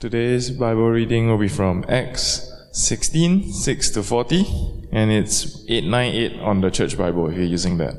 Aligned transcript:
Today's 0.00 0.52
Bible 0.52 0.90
reading 0.90 1.26
will 1.26 1.38
be 1.38 1.48
from 1.48 1.84
Acts 1.88 2.52
16, 2.70 3.52
6 3.52 3.90
to 3.90 4.04
40, 4.04 4.46
and 4.92 5.10
it's 5.10 5.64
898 5.68 6.40
on 6.40 6.60
the 6.60 6.70
Church 6.70 6.96
Bible 6.96 7.28
if 7.28 7.36
you're 7.36 7.44
using 7.44 7.78
that. 7.78 7.96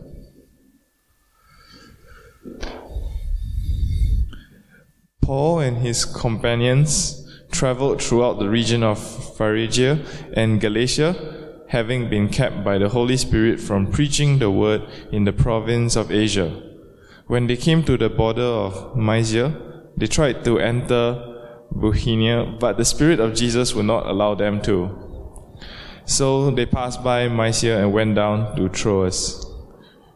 Paul 5.21 5.59
and 5.59 5.79
his 5.79 6.05
companions 6.05 7.29
traveled 7.51 8.01
throughout 8.01 8.39
the 8.39 8.47
region 8.47 8.81
of 8.81 8.97
Phrygia 9.35 9.99
and 10.37 10.61
Galatia, 10.61 11.65
having 11.67 12.09
been 12.09 12.29
kept 12.29 12.63
by 12.63 12.77
the 12.77 12.87
Holy 12.87 13.17
Spirit 13.17 13.59
from 13.59 13.91
preaching 13.91 14.39
the 14.39 14.49
word 14.49 14.83
in 15.11 15.25
the 15.25 15.33
province 15.33 15.97
of 15.97 16.13
Asia. 16.13 16.63
When 17.27 17.47
they 17.47 17.57
came 17.57 17.83
to 17.83 17.97
the 17.97 18.07
border 18.07 18.41
of 18.41 18.95
Mysia, 18.95 19.53
they 19.97 20.07
tried 20.07 20.45
to 20.45 20.59
enter 20.59 21.28
Bithynia, 21.71 22.57
but 22.59 22.77
the 22.77 22.85
Spirit 22.85 23.19
of 23.19 23.35
Jesus 23.35 23.73
would 23.73 23.85
not 23.85 24.05
allow 24.05 24.35
them 24.35 24.61
to. 24.63 25.09
So 26.05 26.49
they 26.51 26.65
passed 26.65 27.03
by 27.03 27.27
Mysia 27.27 27.77
and 27.79 27.93
went 27.93 28.15
down 28.15 28.55
to 28.55 28.69
Troas. 28.69 29.45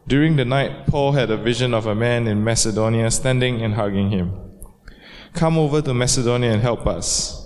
During 0.06 0.36
the 0.36 0.44
night, 0.44 0.86
Paul 0.86 1.12
had 1.12 1.30
a 1.30 1.36
vision 1.36 1.72
of 1.72 1.86
a 1.86 1.94
man 1.94 2.26
in 2.26 2.44
Macedonia 2.44 3.10
standing 3.10 3.62
and 3.62 3.74
hugging 3.74 4.10
him. 4.10 4.32
Come 5.32 5.56
over 5.56 5.80
to 5.80 5.94
Macedonia 5.94 6.52
and 6.52 6.62
help 6.62 6.86
us. 6.86 7.40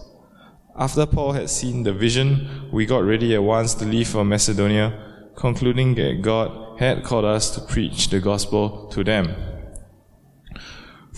After 0.77 1.07
Paul 1.07 1.33
had 1.33 1.51
seen 1.51 1.83
the 1.83 1.93
vision, 1.93 2.69
we 2.73 2.87
got 2.87 3.05
ready 3.05 3.35
at 3.35 3.43
once 3.43 3.75
to 3.75 3.85
leave 3.85 4.09
for 4.09 4.25
Macedonia, 4.25 5.33
concluding 5.37 5.95
that 5.97 6.23
God 6.23 6.79
had 6.79 7.05
called 7.05 7.25
us 7.25 7.51
to 7.51 7.61
preach 7.61 8.11
the 8.11 8.21
gospel 8.21 8.89
to 8.89 9.03
them. 9.05 9.35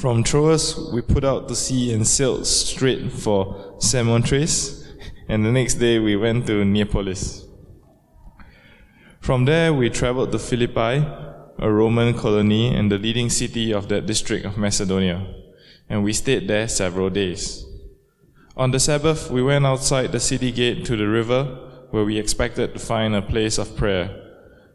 From 0.01 0.25
Troas, 0.25 0.91
we 0.95 1.03
put 1.03 1.25
out 1.25 1.47
to 1.49 1.55
sea 1.55 1.93
and 1.93 2.07
sailed 2.07 2.47
straight 2.47 3.13
for 3.13 3.77
Samothrace, 3.81 4.89
and 5.29 5.45
the 5.45 5.53
next 5.53 5.75
day 5.75 5.99
we 5.99 6.17
went 6.17 6.47
to 6.47 6.65
Neapolis. 6.65 7.45
From 9.21 9.45
there, 9.45 9.75
we 9.75 9.91
traveled 9.91 10.33
to 10.33 10.39
Philippi, 10.39 11.05
a 11.59 11.71
Roman 11.71 12.15
colony 12.15 12.75
and 12.75 12.91
the 12.91 12.97
leading 12.97 13.29
city 13.29 13.75
of 13.75 13.91
that 13.91 14.07
district 14.07 14.47
of 14.47 14.57
Macedonia, 14.57 15.35
and 15.91 16.03
we 16.03 16.15
stayed 16.15 16.49
there 16.49 16.67
several 16.67 17.11
days. 17.11 17.67
On 18.57 18.71
the 18.71 18.81
Sabbath, 18.81 19.31
we 19.31 19.43
went 19.43 19.67
outside 19.67 20.13
the 20.13 20.21
city 20.21 20.51
gate 20.51 20.87
to 20.87 20.97
the 20.97 21.09
river, 21.09 21.45
where 21.91 22.07
we 22.07 22.17
expected 22.17 22.73
to 22.73 22.81
find 22.81 23.15
a 23.15 23.21
place 23.21 23.59
of 23.59 23.77
prayer. 23.77 24.17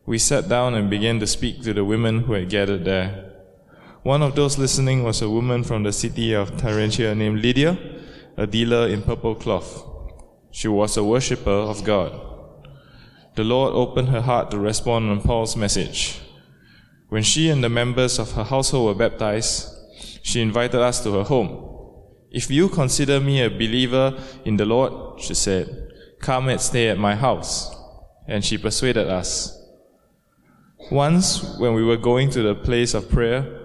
We 0.06 0.20
sat 0.20 0.48
down 0.48 0.76
and 0.76 0.88
began 0.88 1.20
to 1.20 1.26
speak 1.26 1.64
to 1.64 1.74
the 1.74 1.84
women 1.84 2.26
who 2.26 2.34
had 2.34 2.48
gathered 2.48 2.86
there. 2.86 3.32
One 4.06 4.22
of 4.22 4.36
those 4.36 4.60
listening 4.60 5.02
was 5.02 5.24
a 5.24 5.30
woman 5.32 5.64
from 5.64 5.82
the 5.82 5.92
city 5.92 6.34
of 6.34 6.52
Thyatira 6.62 7.16
named 7.16 7.42
Lydia, 7.42 7.76
a 8.38 8.46
dealer 8.46 8.88
in 8.88 9.02
purple 9.02 9.34
cloth. 9.34 9.84
She 10.52 10.68
was 10.68 10.96
a 10.96 11.04
worshipper 11.04 11.50
of 11.50 11.84
God. 11.84 12.12
The 13.34 13.44
Lord 13.44 13.74
opened 13.74 14.10
her 14.10 14.22
heart 14.22 14.52
to 14.52 14.60
respond 14.60 15.10
on 15.10 15.24
Paul's 15.24 15.58
message. 15.58 16.20
When 17.10 17.24
she 17.24 17.50
and 17.50 17.64
the 17.64 17.70
members 17.70 18.20
of 18.20 18.34
her 18.34 18.44
household 18.44 18.86
were 18.86 19.10
baptized, 19.10 19.74
she 20.22 20.40
invited 20.40 20.82
us 20.82 21.02
to 21.04 21.12
her 21.14 21.24
home. 21.24 21.68
If 22.30 22.52
you 22.52 22.70
consider 22.70 23.20
me 23.20 23.42
a 23.42 23.50
believer 23.50 24.22
in 24.46 24.58
the 24.58 24.68
Lord, 24.68 25.20
she 25.20 25.34
said, 25.34 25.90
come 26.20 26.50
and 26.50 26.62
stay 26.62 26.90
at 26.90 27.00
my 27.00 27.16
house. 27.16 27.76
And 28.28 28.46
she 28.46 28.60
persuaded 28.60 29.08
us. 29.08 29.60
Once, 30.92 31.58
when 31.58 31.74
we 31.74 31.84
were 31.84 31.98
going 31.98 32.30
to 32.30 32.44
the 32.44 32.54
place 32.54 32.94
of 32.94 33.10
prayer, 33.10 33.65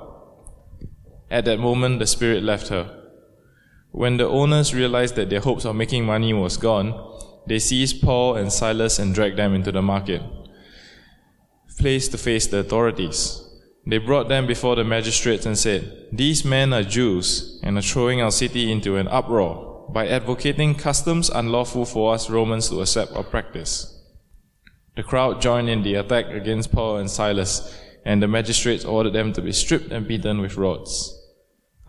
At 1.31 1.45
that 1.45 1.59
moment, 1.59 1.99
the 1.99 2.07
spirit 2.07 2.43
left 2.43 2.67
her. 2.67 2.93
When 3.91 4.17
the 4.17 4.27
owners 4.27 4.73
realized 4.73 5.15
that 5.15 5.29
their 5.29 5.39
hopes 5.39 5.63
of 5.63 5.77
making 5.77 6.05
money 6.05 6.33
was 6.33 6.57
gone, 6.57 6.93
they 7.47 7.57
seized 7.57 8.01
Paul 8.01 8.35
and 8.35 8.51
Silas 8.51 8.99
and 8.99 9.15
dragged 9.15 9.37
them 9.37 9.55
into 9.55 9.71
the 9.71 9.81
market, 9.81 10.21
placed 11.79 12.11
to 12.11 12.17
face 12.17 12.47
the 12.47 12.57
authorities. 12.57 13.47
They 13.87 13.97
brought 13.97 14.27
them 14.27 14.45
before 14.45 14.75
the 14.75 14.83
magistrates 14.83 15.45
and 15.45 15.57
said, 15.57 16.09
These 16.11 16.43
men 16.43 16.73
are 16.73 16.83
Jews 16.83 17.61
and 17.63 17.77
are 17.77 17.81
throwing 17.81 18.21
our 18.21 18.31
city 18.31 18.69
into 18.69 18.97
an 18.97 19.07
uproar 19.07 19.89
by 19.93 20.09
advocating 20.09 20.75
customs 20.75 21.29
unlawful 21.29 21.85
for 21.85 22.13
us 22.13 22.29
Romans 22.29 22.67
to 22.69 22.81
accept 22.81 23.13
or 23.15 23.23
practice. 23.23 23.97
The 24.97 25.03
crowd 25.03 25.41
joined 25.41 25.69
in 25.69 25.81
the 25.83 25.95
attack 25.95 26.25
against 26.25 26.73
Paul 26.73 26.97
and 26.97 27.09
Silas, 27.09 27.73
and 28.03 28.21
the 28.21 28.27
magistrates 28.27 28.83
ordered 28.83 29.13
them 29.13 29.31
to 29.31 29.41
be 29.41 29.53
stripped 29.53 29.93
and 29.93 30.05
beaten 30.05 30.41
with 30.41 30.57
rods. 30.57 31.17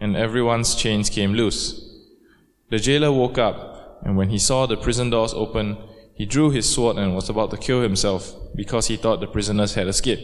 and 0.00 0.16
everyone's 0.16 0.74
chains 0.74 1.10
came 1.10 1.34
loose. 1.34 1.86
The 2.70 2.78
jailer 2.78 3.12
woke 3.12 3.38
up, 3.38 4.00
and 4.04 4.16
when 4.16 4.30
he 4.30 4.38
saw 4.38 4.66
the 4.66 4.76
prison 4.76 5.10
doors 5.10 5.34
open, 5.34 5.76
he 6.14 6.26
drew 6.26 6.50
his 6.50 6.68
sword 6.68 6.96
and 6.96 7.14
was 7.14 7.28
about 7.28 7.50
to 7.50 7.56
kill 7.56 7.82
himself 7.82 8.34
because 8.54 8.86
he 8.86 8.96
thought 8.96 9.20
the 9.20 9.26
prisoners 9.26 9.74
had 9.74 9.88
escaped. 9.88 10.22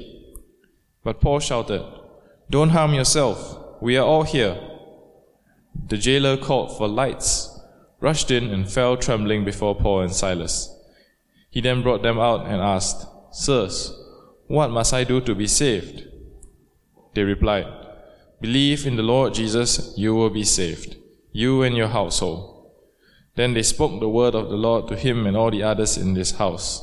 But 1.04 1.20
Paul 1.20 1.41
shouted, 1.41 1.82
Don't 2.50 2.70
harm 2.70 2.94
yourself. 2.94 3.59
We 3.81 3.97
are 3.97 4.04
all 4.04 4.22
here. 4.22 4.59
The 5.88 5.97
jailer 5.97 6.36
called 6.36 6.76
for 6.76 6.88
lights, 6.88 7.60
rushed 8.00 8.31
in, 8.31 8.50
and 8.50 8.70
fell 8.70 8.97
trembling 8.97 9.44
before 9.44 9.75
Paul 9.75 10.00
and 10.00 10.12
Silas. 10.12 10.72
He 11.50 11.60
then 11.60 11.82
brought 11.82 12.03
them 12.03 12.19
out 12.19 12.47
and 12.47 12.60
asked, 12.60 13.06
Sirs, 13.31 13.92
what 14.47 14.70
must 14.70 14.92
I 14.92 15.04
do 15.04 15.20
to 15.20 15.34
be 15.34 15.47
saved? 15.47 16.09
They 17.15 17.22
replied, 17.22 17.85
Believe 18.41 18.86
in 18.86 18.97
the 18.97 19.02
Lord 19.02 19.34
Jesus, 19.34 19.94
you 19.97 20.14
will 20.14 20.30
be 20.30 20.44
saved, 20.44 20.97
you 21.32 21.62
and 21.62 21.76
your 21.76 21.88
household. 21.88 22.70
Then 23.34 23.54
they 23.54 23.62
spoke 23.62 23.98
the 24.00 24.08
word 24.08 24.34
of 24.34 24.48
the 24.48 24.56
Lord 24.56 24.88
to 24.88 24.97
him 24.97 25.26
and 25.26 25.36
all 25.36 25.50
the 25.50 25.62
others 25.62 25.97
in 25.97 26.14
this 26.14 26.32
house. 26.32 26.82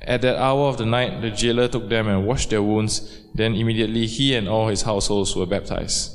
At 0.00 0.22
that 0.22 0.36
hour 0.36 0.68
of 0.68 0.78
the 0.78 0.86
night, 0.86 1.20
the 1.20 1.30
jailer 1.30 1.68
took 1.68 1.88
them 1.88 2.06
and 2.06 2.26
washed 2.26 2.50
their 2.50 2.62
wounds. 2.62 3.22
Then 3.34 3.54
immediately 3.54 4.06
he 4.06 4.34
and 4.34 4.48
all 4.48 4.68
his 4.68 4.82
households 4.82 5.34
were 5.34 5.46
baptized. 5.46 6.14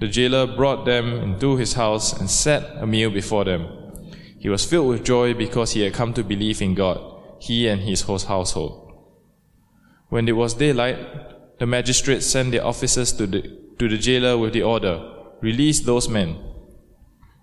The 0.00 0.08
jailer 0.08 0.46
brought 0.46 0.84
them 0.86 1.14
into 1.14 1.56
his 1.56 1.74
house 1.74 2.12
and 2.18 2.28
set 2.28 2.64
a 2.78 2.86
meal 2.86 3.10
before 3.10 3.44
them. 3.44 3.68
He 4.38 4.48
was 4.48 4.64
filled 4.64 4.88
with 4.88 5.04
joy 5.04 5.34
because 5.34 5.72
he 5.72 5.82
had 5.82 5.92
come 5.92 6.14
to 6.14 6.24
believe 6.24 6.62
in 6.62 6.74
God, 6.74 7.00
he 7.38 7.68
and 7.68 7.82
his 7.82 8.02
whole 8.02 8.18
household. 8.18 8.92
When 10.08 10.26
it 10.26 10.32
was 10.32 10.54
daylight, 10.54 11.58
the 11.58 11.66
magistrates 11.66 12.26
sent 12.26 12.52
their 12.52 12.64
officers 12.64 13.12
to 13.12 13.26
the 13.26 13.60
to 13.80 13.88
the 13.88 13.98
jailer 13.98 14.36
with 14.36 14.52
the 14.52 14.62
order, 14.62 15.10
Release 15.40 15.80
those 15.80 16.06
men. 16.06 16.36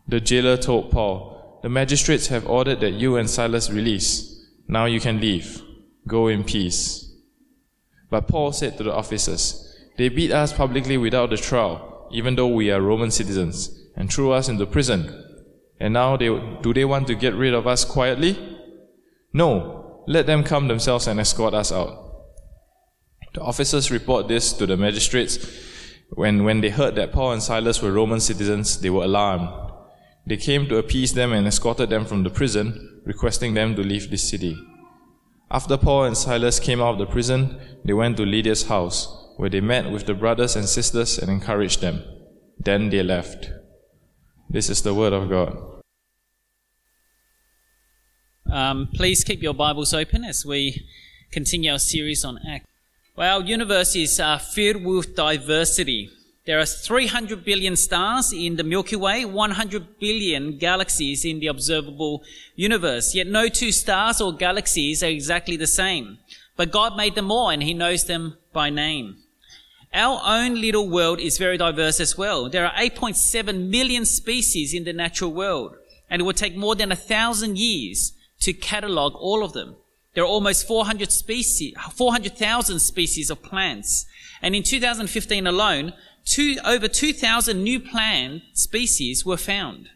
The 0.07 0.19
jailer 0.19 0.55
told 0.55 0.91
Paul, 0.91 1.59
The 1.63 1.69
magistrates 1.69 2.27
have 2.27 2.47
ordered 2.47 2.79
that 2.81 2.93
you 2.93 3.15
and 3.17 3.27
Silas 3.27 3.71
release. 3.71 4.45
Now 4.67 4.85
you 4.85 4.99
can 4.99 5.19
leave. 5.19 5.63
Go 6.07 6.27
in 6.27 6.43
peace. 6.43 7.11
But 8.11 8.27
Paul 8.27 8.51
said 8.51 8.77
to 8.77 8.83
the 8.83 8.93
officers, 8.93 9.75
They 9.97 10.09
beat 10.09 10.31
us 10.31 10.53
publicly 10.53 10.95
without 10.95 11.33
a 11.33 11.37
trial, 11.37 12.07
even 12.11 12.35
though 12.35 12.47
we 12.47 12.69
are 12.69 12.81
Roman 12.81 13.09
citizens, 13.09 13.71
and 13.95 14.13
threw 14.13 14.31
us 14.31 14.47
into 14.47 14.67
prison. 14.67 15.11
And 15.79 15.93
now 15.93 16.17
they, 16.17 16.27
do 16.61 16.71
they 16.71 16.85
want 16.85 17.07
to 17.07 17.15
get 17.15 17.33
rid 17.33 17.55
of 17.55 17.65
us 17.65 17.83
quietly? 17.83 18.37
No, 19.33 20.03
let 20.07 20.27
them 20.27 20.43
come 20.43 20.67
themselves 20.67 21.07
and 21.07 21.19
escort 21.19 21.55
us 21.55 21.71
out. 21.71 21.97
The 23.33 23.41
officers 23.41 23.89
report 23.89 24.27
this 24.27 24.53
to 24.53 24.67
the 24.67 24.77
magistrates 24.77 25.37
when, 26.09 26.43
when 26.43 26.61
they 26.61 26.69
heard 26.69 26.95
that 26.95 27.11
Paul 27.11 27.33
and 27.33 27.43
Silas 27.43 27.81
were 27.81 27.91
Roman 27.91 28.19
citizens, 28.19 28.79
they 28.79 28.89
were 28.89 29.03
alarmed. 29.03 29.49
They 30.25 30.37
came 30.37 30.67
to 30.67 30.77
appease 30.77 31.13
them 31.13 31.31
and 31.31 31.47
escorted 31.47 31.89
them 31.89 32.05
from 32.05 32.23
the 32.23 32.29
prison, 32.29 33.01
requesting 33.05 33.53
them 33.53 33.75
to 33.75 33.81
leave 33.81 34.09
the 34.09 34.17
city. 34.17 34.57
After 35.49 35.77
Paul 35.77 36.05
and 36.05 36.17
Silas 36.17 36.59
came 36.59 36.81
out 36.81 36.93
of 36.93 36.99
the 36.99 37.05
prison, 37.05 37.59
they 37.85 37.93
went 37.93 38.17
to 38.17 38.25
Lydia's 38.25 38.67
house, 38.67 39.07
where 39.37 39.49
they 39.49 39.61
met 39.61 39.89
with 39.91 40.05
the 40.05 40.13
brothers 40.13 40.55
and 40.55 40.67
sisters 40.67 41.17
and 41.17 41.31
encouraged 41.31 41.79
them. 41.79 42.03
Then 42.59 42.89
they 42.89 43.03
left. 43.03 43.49
This 44.49 44.69
is 44.69 44.81
the 44.81 44.93
word 44.93 45.13
of 45.13 45.29
God. 45.29 45.57
Um, 48.51 48.89
please 48.93 49.23
keep 49.23 49.41
your 49.41 49.53
Bibles 49.53 49.93
open 49.93 50.23
as 50.23 50.45
we 50.45 50.85
continue 51.31 51.71
our 51.71 51.79
series 51.79 52.25
on 52.25 52.39
Acts. 52.49 52.65
Well, 53.17 53.41
is 53.41 54.19
uh, 54.19 54.37
filled 54.37 54.85
with 54.85 55.15
diversity. 55.15 56.11
There 56.45 56.59
are 56.59 56.67
300 56.67 57.43
billion 57.43 57.75
stars 57.75 58.31
in 58.31 58.57
the 58.57 58.63
Milky 58.63 58.95
Way, 58.95 59.25
100 59.25 59.97
billion 59.97 60.59
galaxies 60.59 61.25
in 61.25 61.39
the 61.39 61.47
observable 61.47 62.21
universe. 62.55 63.15
Yet 63.15 63.25
no 63.25 63.47
two 63.47 63.71
stars 63.71 64.21
or 64.21 64.33
galaxies 64.33 65.01
are 65.01 65.07
exactly 65.07 65.57
the 65.57 65.65
same. 65.65 66.19
But 66.55 66.71
God 66.71 66.95
made 66.95 67.15
them 67.15 67.31
all 67.31 67.49
and 67.49 67.63
He 67.63 67.73
knows 67.73 68.05
them 68.05 68.37
by 68.53 68.69
name. 68.69 69.17
Our 69.91 70.21
own 70.23 70.61
little 70.61 70.87
world 70.87 71.19
is 71.19 71.39
very 71.39 71.57
diverse 71.57 71.99
as 71.99 72.19
well. 72.19 72.49
There 72.49 72.67
are 72.67 72.73
8.7 72.75 73.67
million 73.67 74.05
species 74.05 74.75
in 74.75 74.83
the 74.83 74.93
natural 74.93 75.33
world, 75.33 75.75
and 76.07 76.21
it 76.21 76.25
would 76.25 76.37
take 76.37 76.55
more 76.55 76.75
than 76.75 76.91
a 76.91 76.95
thousand 76.95 77.57
years 77.57 78.13
to 78.41 78.53
catalog 78.53 79.15
all 79.15 79.43
of 79.43 79.53
them. 79.53 79.75
There 80.17 80.23
are 80.23 80.27
almost 80.27 80.65
400 80.65 81.11
species, 81.11 81.75
400,000 81.93 82.79
species 82.79 83.29
of 83.29 83.43
plants. 83.43 84.07
And 84.41 84.55
in 84.55 84.63
2015 84.63 85.45
alone, 85.45 85.93
two, 86.25 86.57
over 86.65 86.87
2,000 86.87 87.63
new 87.63 87.79
plant 87.79 88.41
species 88.53 89.23
were 89.23 89.37
found. 89.37 89.89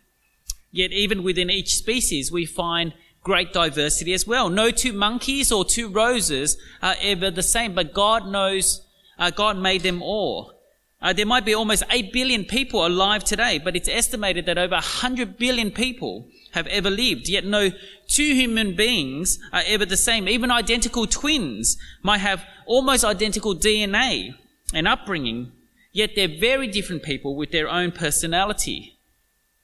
Yet 0.72 0.92
even 0.92 1.24
within 1.24 1.50
each 1.50 1.76
species, 1.76 2.32
we 2.32 2.46
find 2.46 2.94
great 3.24 3.52
diversity 3.52 4.14
as 4.14 4.28
well. 4.28 4.48
No 4.48 4.70
two 4.70 4.94
monkeys 4.94 5.52
or 5.52 5.66
two 5.66 5.90
roses 5.90 6.56
are 6.84 6.98
ever 7.02 7.32
the 7.32 7.42
same, 7.42 7.74
but 7.74 7.92
God 7.92 8.28
knows, 8.28 8.86
uh, 9.18 9.32
God 9.32 9.58
made 9.58 9.82
them 9.82 10.04
all. 10.04 10.54
Uh, 11.02 11.14
there 11.14 11.26
might 11.26 11.46
be 11.46 11.56
almost 11.56 11.82
8 11.90 12.14
billion 12.14 12.46
people 12.46 12.86
alive 12.86 13.24
today, 13.24 13.58
but 13.58 13.76
it's 13.76 13.90
estimated 13.90 14.46
that 14.46 14.60
over 14.60 14.76
100 14.76 15.40
billion 15.40 15.72
people 15.72 16.28
have 16.52 16.68
ever 16.68 16.90
lived. 16.90 17.28
Yet 17.28 17.46
no 17.46 17.72
two 18.08 18.34
human 18.34 18.76
beings 18.76 19.40
are 19.52 19.64
ever 19.66 19.86
the 19.86 19.98
same. 19.98 20.28
Even 20.28 20.52
identical 20.52 21.08
twins 21.08 21.78
might 22.02 22.20
have 22.20 22.44
almost 22.66 23.04
identical 23.04 23.56
DNA 23.56 24.36
and 24.74 24.88
upbringing, 24.88 25.52
Yet 25.92 26.12
they're 26.16 26.28
very 26.28 26.68
different 26.68 27.04
people 27.04 27.36
with 27.36 27.52
their 27.52 27.70
own 27.70 27.92
personality. 27.92 28.98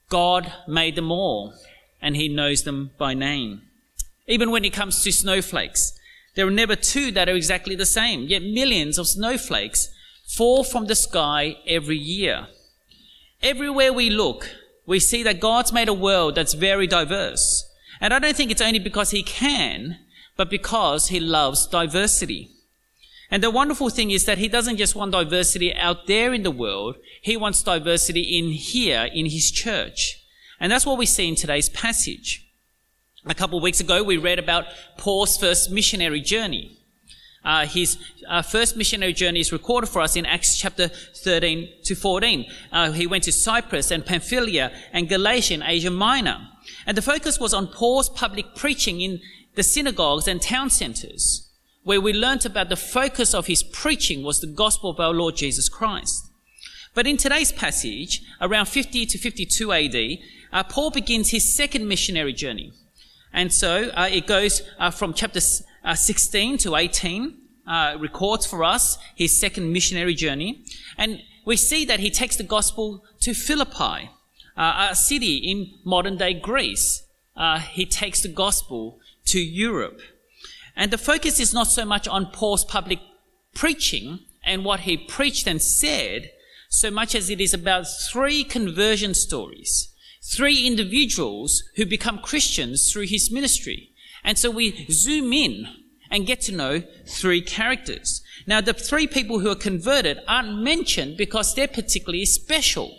God 0.09 0.51
made 0.67 0.95
them 0.95 1.11
all, 1.11 1.53
and 2.01 2.15
He 2.15 2.27
knows 2.27 2.63
them 2.63 2.91
by 2.97 3.13
name. 3.13 3.61
Even 4.27 4.51
when 4.51 4.65
it 4.65 4.73
comes 4.73 5.01
to 5.03 5.11
snowflakes, 5.11 5.97
there 6.35 6.45
are 6.45 6.51
never 6.51 6.75
two 6.75 7.11
that 7.11 7.29
are 7.29 7.35
exactly 7.35 7.75
the 7.75 7.85
same, 7.85 8.23
yet 8.23 8.43
millions 8.43 8.97
of 8.97 9.07
snowflakes 9.07 9.89
fall 10.27 10.63
from 10.63 10.87
the 10.87 10.95
sky 10.95 11.57
every 11.65 11.97
year. 11.97 12.47
Everywhere 13.41 13.93
we 13.93 14.09
look, 14.09 14.49
we 14.87 14.99
see 14.99 15.21
that 15.21 15.39
God's 15.39 15.71
made 15.71 15.89
a 15.89 15.93
world 15.93 16.33
that's 16.33 16.53
very 16.53 16.87
diverse. 16.87 17.63
And 18.01 18.13
I 18.13 18.19
don't 18.19 18.35
think 18.35 18.49
it's 18.49 18.61
only 18.61 18.79
because 18.79 19.11
He 19.11 19.21
can, 19.21 19.99
but 20.35 20.49
because 20.49 21.09
He 21.09 21.19
loves 21.19 21.67
diversity. 21.67 22.49
And 23.29 23.43
the 23.43 23.51
wonderful 23.51 23.89
thing 23.89 24.11
is 24.11 24.25
that 24.25 24.37
he 24.37 24.47
doesn't 24.47 24.77
just 24.77 24.95
want 24.95 25.11
diversity 25.11 25.73
out 25.75 26.07
there 26.07 26.33
in 26.33 26.43
the 26.43 26.51
world, 26.51 26.95
he 27.21 27.35
wants 27.35 27.61
diversity 27.61 28.21
in 28.21 28.51
here, 28.51 29.09
in 29.13 29.25
his 29.25 29.51
church. 29.51 30.23
And 30.59 30.71
that's 30.71 30.85
what 30.85 30.97
we 30.97 31.05
see 31.05 31.27
in 31.27 31.35
today's 31.35 31.69
passage. 31.69 32.49
A 33.25 33.35
couple 33.35 33.57
of 33.57 33.63
weeks 33.63 33.81
ago, 33.81 34.01
we 34.01 34.15
read 34.15 34.39
about 34.39 34.65
Paul's 34.97 35.37
first 35.37 35.69
missionary 35.69 36.21
journey. 36.21 36.76
Uh, 37.47 37.65
his 37.65 37.97
uh, 38.27 38.41
first 38.41 38.75
missionary 38.75 39.13
journey 39.13 39.39
is 39.39 39.53
recorded 39.53 39.87
for 39.87 40.01
us 40.01 40.17
in 40.17 40.25
Acts 40.25 40.57
chapter 40.57 40.89
13 40.89 41.69
to 41.85 41.95
14. 41.95 42.45
Uh, 42.73 42.91
he 42.91 43.07
went 43.07 43.23
to 43.23 43.31
Cyprus 43.31 43.89
and 43.89 44.05
Pamphylia 44.05 44.69
and 44.91 45.07
Galatia 45.07 45.53
in 45.53 45.63
Asia 45.63 45.89
Minor. 45.89 46.45
And 46.85 46.97
the 46.97 47.01
focus 47.01 47.39
was 47.39 47.53
on 47.53 47.67
Paul's 47.67 48.09
public 48.09 48.53
preaching 48.53 48.99
in 48.99 49.21
the 49.55 49.63
synagogues 49.63 50.27
and 50.27 50.41
town 50.41 50.69
centers 50.69 51.49
where 51.83 52.01
we 52.01 52.11
learnt 52.11 52.43
about 52.43 52.67
the 52.67 52.75
focus 52.75 53.33
of 53.33 53.47
his 53.47 53.63
preaching 53.63 54.23
was 54.23 54.41
the 54.41 54.47
gospel 54.47 54.89
of 54.89 54.99
our 54.99 55.13
Lord 55.13 55.37
Jesus 55.37 55.69
Christ. 55.69 56.29
But 56.93 57.07
in 57.07 57.15
today's 57.15 57.53
passage, 57.53 58.23
around 58.41 58.65
50 58.65 59.05
to 59.05 59.17
52 59.17 59.71
AD, 59.71 59.95
uh, 60.51 60.63
Paul 60.63 60.91
begins 60.91 61.29
his 61.29 61.55
second 61.55 61.87
missionary 61.87 62.33
journey. 62.33 62.73
And 63.31 63.53
so 63.53 63.89
uh, 63.95 64.09
it 64.11 64.27
goes 64.27 64.63
uh, 64.79 64.91
from 64.91 65.13
chapter 65.13 65.39
uh, 65.87 65.95
16 65.95 66.57
to 66.59 66.75
18, 66.75 67.37
uh, 67.65 67.95
records 67.99 68.45
for 68.45 68.63
us 68.63 68.97
his 69.15 69.37
second 69.37 69.71
missionary 69.71 70.13
journey. 70.13 70.63
And 70.97 71.21
we 71.45 71.55
see 71.55 71.85
that 71.85 72.01
he 72.01 72.11
takes 72.11 72.35
the 72.35 72.43
gospel 72.43 73.03
to 73.21 73.33
Philippi, 73.33 74.11
uh, 74.57 74.89
a 74.91 74.95
city 74.95 75.37
in 75.37 75.71
modern 75.85 76.17
day 76.17 76.33
Greece. 76.33 77.03
he 77.71 77.85
takes 77.85 78.21
the 78.21 78.27
gospel 78.27 78.99
to 79.25 79.39
Europe. 79.39 80.01
And 80.75 80.91
the 80.91 80.97
focus 80.97 81.39
is 81.39 81.53
not 81.53 81.67
so 81.67 81.85
much 81.85 82.07
on 82.07 82.31
Paul's 82.31 82.65
public 82.65 82.99
preaching 83.55 84.19
and 84.43 84.65
what 84.65 84.81
he 84.81 84.97
preached 84.97 85.47
and 85.47 85.61
said, 85.61 86.31
so 86.69 86.91
much 86.91 87.15
as 87.15 87.29
it 87.29 87.39
is 87.39 87.53
about 87.53 87.85
three 88.11 88.43
conversion 88.43 89.13
stories, 89.13 89.93
three 90.21 90.67
individuals 90.67 91.63
who 91.75 91.85
become 91.85 92.19
Christians 92.19 92.91
through 92.91 93.07
his 93.07 93.31
ministry. 93.31 93.91
And 94.27 94.37
so 94.37 94.51
we 94.51 94.85
zoom 94.91 95.31
in 95.31 95.67
and 96.11 96.27
get 96.27 96.41
to 96.41 96.51
know 96.51 96.83
three 97.05 97.41
characters. 97.41 98.21
Now, 98.45 98.59
the 98.59 98.73
three 98.73 99.07
people 99.07 99.39
who 99.39 99.49
are 99.49 99.55
converted 99.55 100.19
aren't 100.27 100.61
mentioned 100.61 101.15
because 101.15 101.55
they're 101.55 101.65
particularly 101.65 102.25
special. 102.25 102.93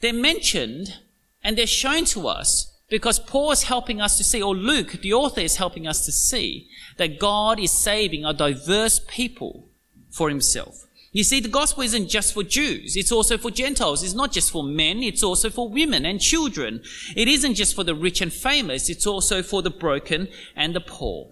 They're 0.00 0.12
mentioned 0.12 1.00
and 1.42 1.58
they're 1.58 1.66
shown 1.66 2.04
to 2.06 2.28
us 2.28 2.72
because 2.88 3.18
Paul 3.18 3.50
is 3.50 3.64
helping 3.64 4.00
us 4.00 4.16
to 4.16 4.22
see, 4.22 4.40
or 4.40 4.54
Luke, 4.54 4.92
the 5.02 5.12
author, 5.12 5.40
is 5.40 5.56
helping 5.56 5.88
us 5.88 6.06
to 6.06 6.12
see 6.12 6.68
that 6.96 7.18
God 7.18 7.58
is 7.58 7.72
saving 7.72 8.24
a 8.24 8.32
diverse 8.32 9.00
people 9.08 9.70
for 10.08 10.28
himself. 10.28 10.86
You 11.16 11.24
see, 11.24 11.40
the 11.40 11.48
gospel 11.48 11.82
isn't 11.82 12.08
just 12.08 12.34
for 12.34 12.42
Jews. 12.42 12.94
It's 12.94 13.10
also 13.10 13.38
for 13.38 13.50
Gentiles. 13.50 14.02
It's 14.02 14.12
not 14.12 14.32
just 14.32 14.50
for 14.50 14.62
men. 14.62 15.02
It's 15.02 15.22
also 15.22 15.48
for 15.48 15.66
women 15.66 16.04
and 16.04 16.20
children. 16.20 16.82
It 17.16 17.26
isn't 17.26 17.54
just 17.54 17.74
for 17.74 17.84
the 17.84 17.94
rich 17.94 18.20
and 18.20 18.30
famous. 18.30 18.90
It's 18.90 19.06
also 19.06 19.42
for 19.42 19.62
the 19.62 19.70
broken 19.70 20.28
and 20.54 20.74
the 20.74 20.80
poor. 20.82 21.28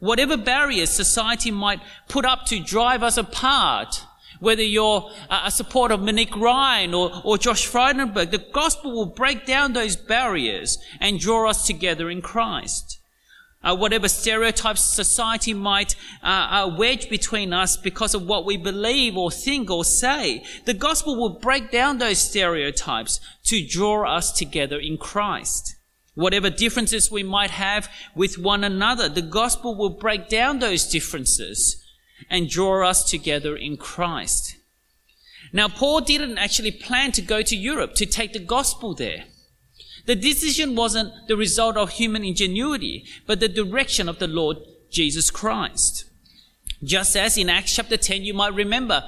Whatever 0.00 0.38
barriers 0.38 0.88
society 0.88 1.50
might 1.50 1.82
put 2.08 2.24
up 2.24 2.46
to 2.46 2.60
drive 2.60 3.02
us 3.02 3.18
apart, 3.18 4.00
whether 4.40 4.62
you're 4.62 5.10
a 5.28 5.50
supporter 5.50 5.92
of 5.92 6.00
Monique 6.00 6.34
Ryan 6.34 6.94
or, 6.94 7.20
or 7.22 7.36
Josh 7.36 7.68
Frydenberg, 7.68 8.30
the 8.30 8.38
gospel 8.38 8.90
will 8.90 9.04
break 9.04 9.44
down 9.44 9.74
those 9.74 9.96
barriers 9.96 10.78
and 10.98 11.20
draw 11.20 11.50
us 11.50 11.66
together 11.66 12.08
in 12.08 12.22
Christ. 12.22 13.00
Uh, 13.66 13.74
whatever 13.74 14.06
stereotypes 14.08 14.80
society 14.80 15.52
might 15.52 15.96
uh, 16.22 16.26
uh, 16.26 16.76
wedge 16.78 17.10
between 17.10 17.52
us 17.52 17.76
because 17.76 18.14
of 18.14 18.24
what 18.24 18.46
we 18.46 18.56
believe 18.56 19.16
or 19.16 19.28
think 19.28 19.68
or 19.68 19.84
say, 19.84 20.44
the 20.66 20.72
gospel 20.74 21.16
will 21.16 21.40
break 21.40 21.72
down 21.72 21.98
those 21.98 22.18
stereotypes 22.18 23.18
to 23.42 23.66
draw 23.66 24.08
us 24.08 24.30
together 24.30 24.78
in 24.78 24.96
Christ. 24.96 25.74
Whatever 26.14 26.48
differences 26.48 27.10
we 27.10 27.24
might 27.24 27.50
have 27.50 27.90
with 28.14 28.38
one 28.38 28.62
another, 28.62 29.08
the 29.08 29.20
gospel 29.20 29.74
will 29.74 29.98
break 29.98 30.28
down 30.28 30.60
those 30.60 30.86
differences 30.86 31.84
and 32.30 32.48
draw 32.48 32.88
us 32.88 33.10
together 33.10 33.56
in 33.56 33.76
Christ. 33.76 34.56
Now, 35.52 35.66
Paul 35.66 36.02
didn't 36.02 36.38
actually 36.38 36.70
plan 36.70 37.10
to 37.12 37.20
go 37.20 37.42
to 37.42 37.56
Europe 37.56 37.94
to 37.96 38.06
take 38.06 38.32
the 38.32 38.38
gospel 38.38 38.94
there. 38.94 39.24
The 40.06 40.14
decision 40.14 40.76
wasn't 40.76 41.12
the 41.28 41.36
result 41.36 41.76
of 41.76 41.90
human 41.90 42.24
ingenuity, 42.24 43.04
but 43.26 43.40
the 43.40 43.48
direction 43.48 44.08
of 44.08 44.18
the 44.18 44.28
Lord 44.28 44.58
Jesus 44.90 45.30
Christ. 45.30 46.04
Just 46.82 47.16
as 47.16 47.36
in 47.36 47.50
Acts 47.50 47.74
chapter 47.74 47.96
10, 47.96 48.22
you 48.22 48.34
might 48.34 48.54
remember, 48.54 49.02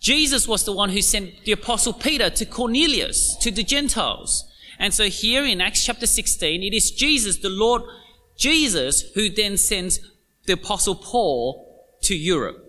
Jesus 0.00 0.46
was 0.46 0.64
the 0.64 0.72
one 0.72 0.90
who 0.90 1.02
sent 1.02 1.44
the 1.44 1.52
apostle 1.52 1.92
Peter 1.92 2.30
to 2.30 2.46
Cornelius, 2.46 3.36
to 3.36 3.50
the 3.50 3.64
Gentiles. 3.64 4.44
And 4.78 4.94
so 4.94 5.04
here 5.04 5.44
in 5.44 5.60
Acts 5.60 5.84
chapter 5.84 6.06
16, 6.06 6.62
it 6.62 6.72
is 6.72 6.92
Jesus, 6.92 7.38
the 7.38 7.48
Lord 7.48 7.82
Jesus, 8.36 9.02
who 9.14 9.28
then 9.28 9.56
sends 9.56 9.98
the 10.46 10.52
apostle 10.52 10.94
Paul 10.94 11.84
to 12.02 12.16
Europe. 12.16 12.67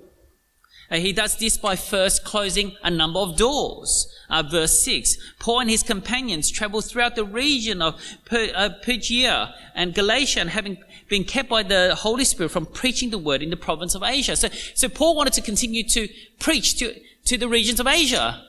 Uh, 0.92 0.98
he 0.98 1.14
does 1.14 1.38
this 1.38 1.58
by 1.58 1.76
first 1.76 2.24
closing 2.24 2.76
a 2.84 2.90
number 2.90 3.20
of 3.20 3.38
doors. 3.38 4.08
Uh, 4.30 4.44
verse 4.44 4.84
6. 4.84 5.18
Paul 5.40 5.62
and 5.62 5.70
his 5.70 5.84
companions 5.84 6.50
traveled 6.50 6.86
throughout 6.86 7.16
the 7.16 7.24
region 7.24 7.82
of 7.82 8.00
per- 8.26 8.52
uh, 8.56 8.70
Phrygia 8.84 9.54
and 9.76 9.94
Galatia 9.94 10.42
and 10.42 10.50
having 10.50 10.78
been 11.08 11.24
kept 11.24 11.50
by 11.50 11.64
the 11.64 11.96
Holy 11.96 12.24
Spirit 12.24 12.50
from 12.50 12.66
preaching 12.66 13.10
the 13.10 13.18
word 13.18 13.42
in 13.42 13.50
the 13.50 13.58
province 13.58 13.96
of 13.96 14.04
Asia. 14.04 14.36
So, 14.36 14.50
so 14.76 14.90
Paul 14.90 15.16
wanted 15.16 15.34
to 15.34 15.42
continue 15.42 15.84
to 15.90 16.08
preach 16.40 16.78
to, 16.80 16.96
to 17.26 17.38
the 17.38 17.48
regions 17.48 17.80
of 17.80 17.88
Asia, 17.88 18.44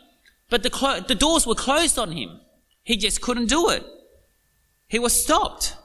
but 0.50 0.62
the, 0.62 0.70
clo- 0.70 1.00
the 1.00 1.14
doors 1.14 1.46
were 1.46 1.54
closed 1.54 1.98
on 1.98 2.12
him. 2.12 2.40
He 2.82 2.96
just 2.96 3.20
couldn't 3.20 3.46
do 3.46 3.70
it. 3.70 3.84
He 4.88 4.98
was 4.98 5.12
stopped. 5.12 5.76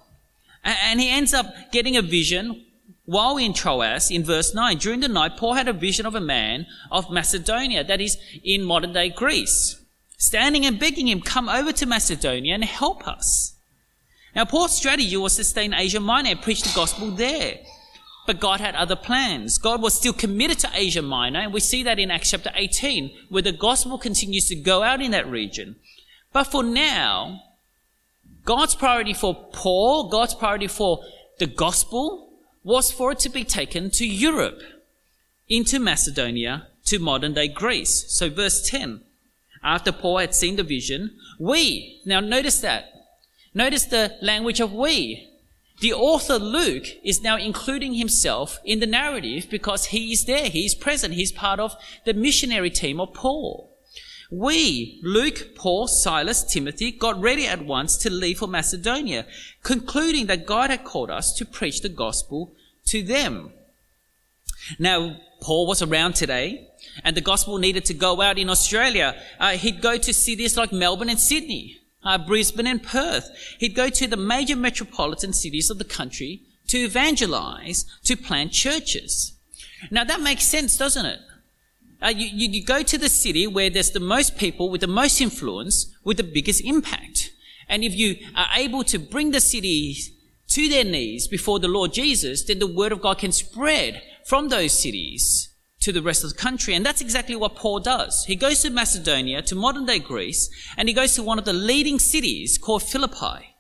And 0.64 1.00
he 1.00 1.10
ends 1.10 1.34
up 1.34 1.46
getting 1.72 1.96
a 1.96 2.02
vision 2.02 2.64
while 3.06 3.38
in 3.38 3.54
Troas 3.54 4.12
in 4.12 4.24
verse 4.24 4.54
9. 4.54 4.78
During 4.78 5.00
the 5.00 5.08
night, 5.08 5.38
Paul 5.38 5.54
had 5.54 5.68
a 5.68 5.74
vision 5.74 6.06
of 6.06 6.16
a 6.16 6.22
man 6.22 6.66
of 6.92 7.12
Macedonia, 7.12 7.84
that 7.84 8.02
is 8.02 8.18
in 8.44 8.64
modern 8.64 8.94
day 8.94 9.10
Greece, 9.10 9.80
standing 10.18 10.66
and 10.66 10.80
begging 10.80 11.08
him, 11.08 11.22
Come 11.22 11.50
over 11.50 11.72
to 11.72 11.86
Macedonia 11.86 12.56
and 12.56 12.64
help 12.64 13.08
us. 13.08 13.54
Now, 14.36 14.46
Paul's 14.46 14.76
strategy 14.76 15.16
was 15.16 15.36
to 15.38 15.44
stay 15.44 15.66
in 15.66 15.74
Asia 15.74 16.00
Minor 16.00 16.32
and 16.32 16.42
preach 16.42 16.62
the 16.62 16.76
gospel 16.76 17.12
there. 17.12 17.60
But 18.28 18.40
God 18.40 18.60
had 18.60 18.76
other 18.76 18.96
plans. 18.96 19.60
God 19.60 19.82
was 19.82 19.94
still 19.94 20.12
committed 20.12 20.60
to 20.60 20.70
Asia 20.74 21.02
Minor, 21.02 21.42
and 21.42 21.54
we 21.54 21.60
see 21.60 21.84
that 21.84 22.00
in 22.00 22.12
Acts 22.12 22.32
chapter 22.32 22.52
18, 22.54 23.12
where 23.30 23.44
the 23.44 23.52
gospel 23.52 23.98
continues 23.98 24.48
to 24.50 24.56
go 24.56 24.82
out 24.82 25.00
in 25.00 25.12
that 25.12 25.30
region. 25.30 25.76
But 26.34 26.46
for 26.46 26.64
now, 26.64 27.44
God's 28.44 28.76
priority 28.76 29.14
for 29.14 29.36
Paul, 29.54 30.10
God's 30.10 30.34
priority 30.34 30.68
for 30.68 31.04
the 31.40 31.48
gospel, 31.48 32.25
was 32.65 32.91
for 32.91 33.13
it 33.13 33.19
to 33.19 33.29
be 33.29 33.45
taken 33.45 33.89
to 33.91 34.05
Europe, 34.05 34.60
into 35.48 35.79
Macedonia, 35.79 36.67
to 36.84 37.00
modern 37.00 37.34
day 37.34 37.48
Greece. 37.48 38.05
So, 38.10 38.29
verse 38.29 38.67
10 38.67 39.01
after 39.63 39.91
Paul 39.91 40.19
had 40.19 40.36
seen 40.36 40.57
the 40.57 40.63
vision, 40.63 41.17
we, 41.39 42.00
now 42.05 42.19
notice 42.19 42.60
that. 42.62 42.86
Notice 43.53 43.86
the 43.86 44.15
language 44.22 44.60
of 44.60 44.72
we. 44.72 45.27
The 45.81 45.91
author 45.91 46.38
Luke 46.38 46.86
is 47.03 47.24
now 47.24 47.38
including 47.38 47.95
himself 47.95 48.60
in 48.63 48.79
the 48.79 48.86
narrative 48.86 49.48
because 49.50 49.86
he 49.86 50.13
is 50.13 50.25
there, 50.25 50.50
he 50.50 50.65
is 50.65 50.75
present, 50.75 51.15
he's 51.15 51.31
part 51.31 51.60
of 51.60 51.75
the 52.05 52.13
missionary 52.13 52.69
team 52.69 53.00
of 53.00 53.13
Paul. 53.13 53.72
We, 54.31 55.00
Luke, 55.03 55.55
Paul, 55.55 55.88
Silas, 55.88 56.43
Timothy, 56.43 56.91
got 56.91 57.19
ready 57.22 57.48
at 57.48 57.65
once 57.65 57.98
to 57.98 58.10
leave 58.10 58.39
for 58.39 58.48
Macedonia, 58.48 59.25
concluding 59.63 60.27
that 60.27 60.45
God 60.45 60.69
had 60.69 60.84
called 60.84 61.12
us 61.12 61.34
to 61.34 61.45
preach 61.45 61.81
the 61.81 61.89
gospel 61.89 62.55
to 62.86 63.04
them. 63.04 63.51
Now, 64.80 65.18
Paul 65.42 65.68
was 65.68 65.82
around 65.82 66.15
today, 66.15 66.68
and 67.04 67.15
the 67.15 67.22
gospel 67.22 67.58
needed 67.58 67.86
to 67.86 67.94
go 67.94 68.22
out 68.22 68.38
in 68.38 68.50
Australia. 68.50 69.15
Uh, 69.39 69.51
he'd 69.51 69.82
go 69.82 69.98
to 69.98 70.13
cities 70.13 70.58
like 70.58 70.72
Melbourne 70.72 71.10
and 71.10 71.20
Sydney, 71.20 71.77
uh, 72.04 72.18
Brisbane 72.18 72.68
and 72.68 72.82
Perth. 72.82 73.30
He'd 73.60 73.75
go 73.75 73.89
to 73.89 74.08
the 74.08 74.18
major 74.18 74.56
metropolitan 74.56 75.34
cities 75.34 75.70
of 75.70 75.77
the 75.77 75.84
country 75.84 76.42
to 76.68 76.80
evangelize, 76.80 77.86
to 78.06 78.15
plant 78.15 78.51
churches. 78.51 79.34
Now 79.92 80.04
that 80.04 80.22
makes 80.22 80.46
sense, 80.46 80.77
doesn't 80.77 81.06
it? 81.06 81.20
Uh, 82.01 82.10
you, 82.10 82.27
you, 82.27 82.50
you 82.50 82.63
go 82.63 82.84
to 82.84 82.98
the 82.98 83.10
city 83.10 83.48
where 83.48 83.70
there's 83.70 83.92
the 83.92 84.00
most 84.00 84.38
people 84.38 84.70
with 84.70 84.82
the 84.82 84.88
most 84.88 85.22
influence 85.22 85.96
with 86.04 86.18
the 86.18 86.24
biggest 86.24 86.62
impact. 86.62 87.32
And 87.68 87.84
if 87.84 87.96
you 87.96 88.18
are 88.36 88.48
able 88.56 88.84
to 88.86 89.00
bring 89.00 89.32
the 89.32 89.42
city 89.42 89.96
to 90.56 90.70
their 90.70 90.86
knees 90.86 91.28
before 91.28 91.60
the 91.60 91.68
Lord 91.68 91.92
Jesus, 91.92 92.46
then 92.46 92.60
the 92.60 92.66
word 92.66 92.94
of 92.94 93.02
God 93.02 93.18
can 93.18 93.34
spread 93.34 94.02
from 94.26 94.48
those 94.48 94.72
cities 94.72 95.50
to 95.82 95.92
the 95.92 96.02
rest 96.02 96.24
of 96.24 96.30
the 96.30 96.38
country. 96.38 96.74
And 96.74 96.86
that's 96.86 97.02
exactly 97.02 97.36
what 97.36 97.58
Paul 97.58 97.82
does. 97.82 98.24
He 98.24 98.38
goes 98.38 98.62
to 98.62 98.70
Macedonia, 98.70 99.42
to 99.42 99.54
modern 99.54 99.86
day 99.86 100.00
Greece, 100.00 100.50
and 100.78 100.88
he 100.88 100.96
goes 100.96 101.14
to 101.16 101.24
one 101.24 101.38
of 101.38 101.44
the 101.44 101.52
leading 101.52 102.00
cities 102.00 102.58
called 102.58 102.84
Philippi. 102.84 103.54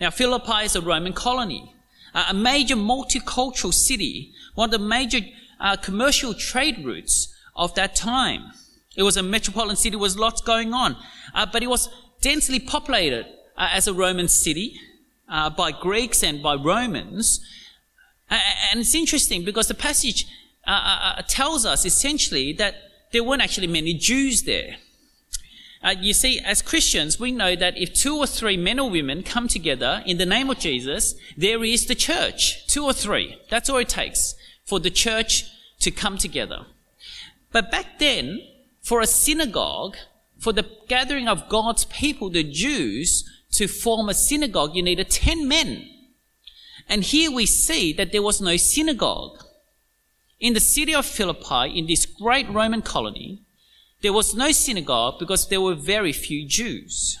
Now, 0.00 0.10
Philippi 0.10 0.64
is 0.64 0.74
a 0.74 0.80
Roman 0.80 1.12
colony, 1.12 1.72
a 2.12 2.34
major 2.34 2.74
multicultural 2.74 3.72
city, 3.72 4.32
one 4.56 4.74
of 4.74 4.80
the 4.80 4.84
major 4.84 5.20
uh, 5.60 5.76
commercial 5.76 6.34
trade 6.34 6.84
routes 6.84 7.32
of 7.54 7.76
that 7.76 7.94
time. 7.94 8.50
It 8.96 9.04
was 9.04 9.16
a 9.16 9.22
metropolitan 9.22 9.76
city, 9.76 9.94
with 9.94 10.16
lots 10.16 10.40
going 10.40 10.74
on, 10.74 10.96
uh, 11.32 11.46
but 11.46 11.62
it 11.62 11.68
was 11.68 11.88
densely 12.20 12.58
populated 12.58 13.24
uh, 13.56 13.68
as 13.70 13.86
a 13.86 13.94
Roman 13.94 14.26
city 14.26 14.80
uh, 15.28 15.50
by 15.50 15.72
Greeks 15.72 16.22
and 16.22 16.42
by 16.42 16.54
Romans. 16.54 17.40
and 18.30 18.80
it's 18.80 18.94
interesting 18.94 19.44
because 19.44 19.68
the 19.68 19.74
passage 19.74 20.26
uh, 20.66 20.70
uh, 20.70 21.14
uh, 21.18 21.22
tells 21.28 21.66
us 21.66 21.84
essentially 21.84 22.52
that 22.54 22.74
there 23.12 23.22
weren't 23.22 23.42
actually 23.42 23.66
many 23.66 23.94
Jews 23.94 24.44
there. 24.44 24.76
Uh, 25.82 25.94
you 26.00 26.14
see, 26.14 26.40
as 26.40 26.62
Christians, 26.62 27.20
we 27.20 27.30
know 27.30 27.54
that 27.54 27.76
if 27.76 27.92
two 27.92 28.16
or 28.16 28.26
three 28.26 28.56
men 28.56 28.78
or 28.78 28.90
women 28.90 29.22
come 29.22 29.46
together 29.46 30.02
in 30.06 30.16
the 30.16 30.24
name 30.24 30.48
of 30.48 30.58
Jesus, 30.58 31.14
there 31.36 31.62
is 31.62 31.86
the 31.86 31.94
church. 31.94 32.66
Two 32.66 32.84
or 32.84 32.94
three. 32.94 33.38
That's 33.50 33.68
all 33.68 33.76
it 33.76 33.90
takes 33.90 34.34
for 34.64 34.80
the 34.80 34.90
church 34.90 35.44
to 35.80 35.90
come 35.90 36.16
together. 36.16 36.64
But 37.52 37.70
back 37.70 37.98
then, 37.98 38.40
for 38.80 39.02
a 39.02 39.06
synagogue, 39.06 39.96
for 40.38 40.54
the 40.54 40.66
gathering 40.88 41.28
of 41.28 41.50
God's 41.50 41.84
people, 41.84 42.30
the 42.30 42.42
Jews, 42.42 43.28
to 43.54 43.68
form 43.68 44.08
a 44.08 44.14
synagogue, 44.14 44.74
you 44.74 44.82
needed 44.82 45.10
10 45.10 45.46
men. 45.48 45.88
And 46.88 47.02
here 47.02 47.30
we 47.30 47.46
see 47.46 47.92
that 47.94 48.12
there 48.12 48.22
was 48.22 48.40
no 48.40 48.56
synagogue. 48.56 49.42
In 50.40 50.54
the 50.54 50.60
city 50.60 50.94
of 50.94 51.06
Philippi, 51.06 51.78
in 51.78 51.86
this 51.86 52.06
great 52.06 52.48
Roman 52.50 52.82
colony, 52.82 53.40
there 54.02 54.12
was 54.12 54.34
no 54.34 54.52
synagogue 54.52 55.18
because 55.18 55.48
there 55.48 55.60
were 55.60 55.74
very 55.74 56.12
few 56.12 56.46
Jews. 56.46 57.18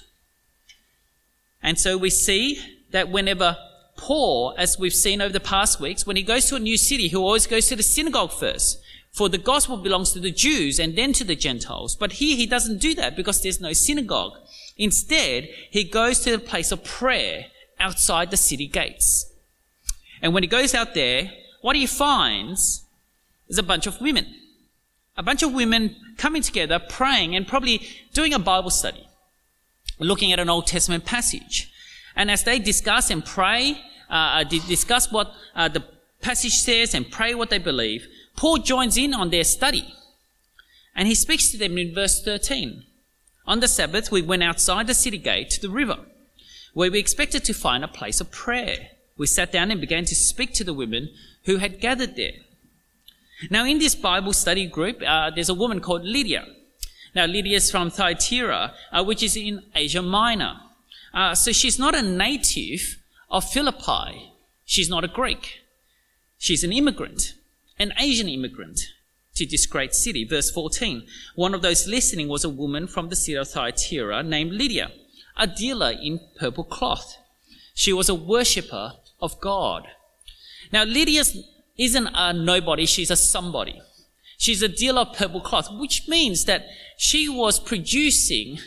And 1.62 1.78
so 1.78 1.96
we 1.96 2.10
see 2.10 2.60
that 2.90 3.08
whenever 3.08 3.56
Paul, 3.96 4.54
as 4.58 4.78
we've 4.78 4.92
seen 4.92 5.22
over 5.22 5.32
the 5.32 5.40
past 5.40 5.80
weeks, 5.80 6.06
when 6.06 6.16
he 6.16 6.22
goes 6.22 6.46
to 6.46 6.56
a 6.56 6.60
new 6.60 6.76
city, 6.76 7.08
he 7.08 7.16
always 7.16 7.46
goes 7.46 7.68
to 7.68 7.76
the 7.76 7.82
synagogue 7.82 8.32
first. 8.32 8.80
For 9.14 9.28
the 9.28 9.38
gospel 9.38 9.76
belongs 9.76 10.12
to 10.12 10.18
the 10.18 10.32
Jews 10.32 10.80
and 10.80 10.96
then 10.96 11.12
to 11.12 11.24
the 11.24 11.36
Gentiles. 11.36 11.94
But 11.94 12.14
here 12.14 12.36
he 12.36 12.46
doesn't 12.46 12.78
do 12.78 12.94
that 12.96 13.14
because 13.14 13.40
there's 13.40 13.60
no 13.60 13.72
synagogue. 13.72 14.32
Instead, 14.76 15.48
he 15.70 15.84
goes 15.84 16.18
to 16.20 16.32
the 16.32 16.38
place 16.40 16.72
of 16.72 16.82
prayer 16.82 17.46
outside 17.78 18.32
the 18.32 18.36
city 18.36 18.66
gates. 18.66 19.32
And 20.20 20.34
when 20.34 20.42
he 20.42 20.48
goes 20.48 20.74
out 20.74 20.94
there, 20.94 21.30
what 21.60 21.76
he 21.76 21.86
finds 21.86 22.84
is 23.48 23.56
a 23.56 23.62
bunch 23.62 23.86
of 23.86 24.00
women. 24.00 24.26
A 25.16 25.22
bunch 25.22 25.44
of 25.44 25.54
women 25.54 25.94
coming 26.16 26.42
together, 26.42 26.80
praying, 26.80 27.36
and 27.36 27.46
probably 27.46 27.86
doing 28.12 28.34
a 28.34 28.38
Bible 28.40 28.70
study, 28.70 29.06
looking 30.00 30.32
at 30.32 30.40
an 30.40 30.50
Old 30.50 30.66
Testament 30.66 31.04
passage. 31.04 31.70
And 32.16 32.32
as 32.32 32.42
they 32.42 32.58
discuss 32.58 33.10
and 33.10 33.24
pray, 33.24 33.80
uh, 34.10 34.42
discuss 34.42 35.12
what 35.12 35.32
uh, 35.54 35.68
the 35.68 35.84
passage 36.20 36.54
says 36.54 36.94
and 36.94 37.08
pray 37.08 37.34
what 37.34 37.50
they 37.50 37.58
believe, 37.58 38.08
Paul 38.36 38.58
joins 38.58 38.96
in 38.96 39.14
on 39.14 39.30
their 39.30 39.44
study 39.44 39.94
and 40.94 41.08
he 41.08 41.14
speaks 41.14 41.50
to 41.50 41.58
them 41.58 41.76
in 41.78 41.94
verse 41.94 42.22
13. 42.22 42.84
On 43.46 43.60
the 43.60 43.68
Sabbath, 43.68 44.10
we 44.10 44.22
went 44.22 44.42
outside 44.42 44.86
the 44.86 44.94
city 44.94 45.18
gate 45.18 45.50
to 45.50 45.60
the 45.60 45.70
river, 45.70 45.98
where 46.72 46.90
we 46.90 46.98
expected 46.98 47.44
to 47.44 47.52
find 47.52 47.84
a 47.84 47.88
place 47.88 48.20
of 48.20 48.30
prayer. 48.30 48.90
We 49.18 49.26
sat 49.26 49.52
down 49.52 49.70
and 49.70 49.80
began 49.80 50.04
to 50.06 50.14
speak 50.14 50.54
to 50.54 50.64
the 50.64 50.72
women 50.72 51.10
who 51.44 51.58
had 51.58 51.80
gathered 51.80 52.16
there. 52.16 52.32
Now, 53.50 53.64
in 53.64 53.78
this 53.78 53.94
Bible 53.94 54.32
study 54.32 54.66
group, 54.66 55.02
uh, 55.06 55.30
there's 55.30 55.48
a 55.48 55.54
woman 55.54 55.80
called 55.80 56.04
Lydia. 56.04 56.46
Now, 57.14 57.26
Lydia 57.26 57.56
is 57.56 57.70
from 57.70 57.90
Thyatira, 57.90 58.72
uh, 58.92 59.04
which 59.04 59.22
is 59.22 59.36
in 59.36 59.62
Asia 59.74 60.02
Minor. 60.02 60.60
Uh, 61.12 61.34
so 61.34 61.52
she's 61.52 61.78
not 61.78 61.94
a 61.94 62.02
native 62.02 62.98
of 63.30 63.48
Philippi. 63.48 64.32
She's 64.64 64.88
not 64.88 65.04
a 65.04 65.08
Greek. 65.08 65.60
She's 66.38 66.64
an 66.64 66.72
immigrant 66.72 67.34
an 67.78 67.92
Asian 67.98 68.28
immigrant 68.28 68.80
to 69.34 69.46
this 69.46 69.66
great 69.66 69.94
city. 69.94 70.24
Verse 70.24 70.50
14. 70.50 71.06
One 71.34 71.54
of 71.54 71.62
those 71.62 71.86
listening 71.86 72.28
was 72.28 72.44
a 72.44 72.48
woman 72.48 72.86
from 72.86 73.08
the 73.08 73.16
city 73.16 73.34
of 73.34 73.48
Thyatira 73.48 74.22
named 74.22 74.52
Lydia, 74.52 74.92
a 75.36 75.46
dealer 75.46 75.90
in 75.90 76.20
purple 76.38 76.64
cloth. 76.64 77.16
She 77.74 77.92
was 77.92 78.08
a 78.08 78.14
worshipper 78.14 78.92
of 79.20 79.40
God. 79.40 79.88
Now, 80.72 80.84
Lydia 80.84 81.24
isn't 81.76 82.08
a 82.14 82.32
nobody, 82.32 82.86
she's 82.86 83.10
a 83.10 83.16
somebody. 83.16 83.80
She's 84.38 84.62
a 84.62 84.68
dealer 84.68 85.02
of 85.02 85.16
purple 85.16 85.40
cloth, 85.40 85.68
which 85.72 86.08
means 86.08 86.44
that 86.44 86.66
she 86.96 87.28
was 87.28 87.58
producing 87.58 88.58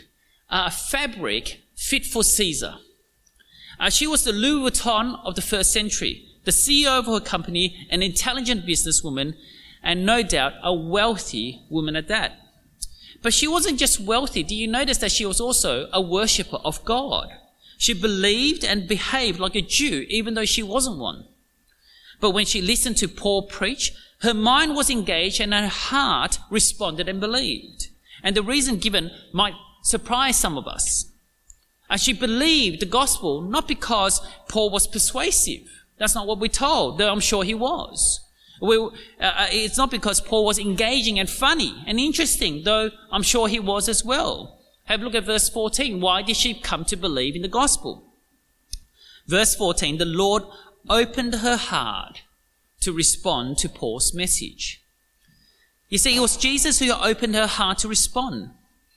a 0.50 0.72
fabric 0.72 1.62
fit 1.76 2.06
for 2.06 2.24
Caesar. 2.24 2.76
Uh, 3.80 3.90
she 3.90 4.08
was 4.08 4.24
the 4.24 4.34
Louis 4.34 4.72
Vuitton 4.72 5.20
of 5.24 5.36
the 5.36 5.42
first 5.42 5.72
century 5.72 6.27
the 6.48 6.52
CEO 6.54 6.98
of 6.98 7.08
her 7.08 7.20
company, 7.20 7.86
an 7.90 8.02
intelligent 8.02 8.66
businesswoman, 8.66 9.36
and 9.84 10.06
no 10.06 10.24
doubt 10.24 10.54
a 10.64 10.74
wealthy 10.74 11.62
woman 11.70 11.98
at 11.98 12.08
that. 12.08 12.40
But 13.22 13.34
she 13.34 13.50
wasn't 13.50 13.80
just 13.80 14.00
wealthy. 14.00 14.44
Do 14.44 14.56
you 14.56 14.66
notice 14.66 15.00
that 15.00 15.12
she 15.12 15.26
was 15.26 15.42
also 15.42 15.90
a 15.92 16.00
worshipper 16.00 16.56
of 16.64 16.86
God? 16.86 17.28
She 17.78 17.94
believed 17.94 18.64
and 18.64 18.88
behaved 18.88 19.42
like 19.42 19.56
a 19.56 19.62
Jew, 19.62 20.06
even 20.08 20.36
though 20.36 20.46
she 20.46 20.64
wasn't 20.64 21.00
one. 21.00 21.26
But 22.22 22.32
when 22.32 22.46
she 22.46 22.62
listened 22.62 22.96
to 22.98 23.10
Paul 23.10 23.42
preach, 23.42 23.92
her 24.22 24.34
mind 24.34 24.74
was 24.74 24.90
engaged 24.90 25.42
and 25.42 25.54
her 25.54 25.68
heart 25.68 26.40
responded 26.50 27.10
and 27.10 27.20
believed. 27.20 27.90
And 28.24 28.38
the 28.38 28.42
reason 28.42 28.78
given 28.78 29.12
might 29.34 29.56
surprise 29.84 30.38
some 30.38 30.58
of 30.58 30.66
us. 30.66 31.12
And 31.90 32.00
she 32.00 32.14
believed 32.14 32.80
the 32.80 32.86
gospel 32.86 33.42
not 33.42 33.68
because 33.68 34.22
Paul 34.48 34.70
was 34.70 34.88
persuasive, 34.88 35.68
that's 35.98 36.16
not 36.16 36.28
what 36.28 36.40
we're 36.40 36.48
told, 36.48 36.98
though 36.98 37.12
I'm 37.12 37.20
sure 37.20 37.44
he 37.44 37.56
was. 37.56 38.22
We, 38.62 38.78
uh, 38.78 38.90
uh, 39.20 39.48
it's 39.52 39.78
not 39.78 39.92
because 39.92 40.22
Paul 40.22 40.46
was 40.46 40.60
engaging 40.60 41.20
and 41.20 41.30
funny 41.30 41.84
and 41.86 42.00
interesting, 42.00 42.64
though 42.64 42.92
I'm 43.12 43.24
sure 43.24 43.48
he 43.48 43.60
was 43.60 43.88
as 43.88 44.04
well. 44.04 44.60
Have 44.86 45.02
a 45.02 45.04
look 45.04 45.16
at 45.16 45.26
verse 45.26 45.50
14. 45.50 46.00
Why 46.00 46.22
did 46.22 46.38
she 46.38 46.54
come 46.54 46.86
to 46.86 46.96
believe 46.96 47.36
in 47.36 47.42
the 47.42 47.48
gospel? 47.48 48.04
Verse 49.28 49.56
14 49.56 49.98
The 49.98 50.06
Lord 50.06 50.44
opened 50.90 51.36
her 51.36 51.58
heart 51.58 52.22
to 52.82 52.92
respond 52.94 53.58
to 53.60 53.70
Paul's 53.70 54.14
message. 54.14 54.82
You 55.90 55.98
see, 55.98 56.16
it 56.16 56.20
was 56.20 56.38
Jesus 56.38 56.80
who 56.80 56.92
opened 56.92 57.36
her 57.36 57.48
heart 57.48 57.80
to 57.80 57.88
respond. 57.88 58.52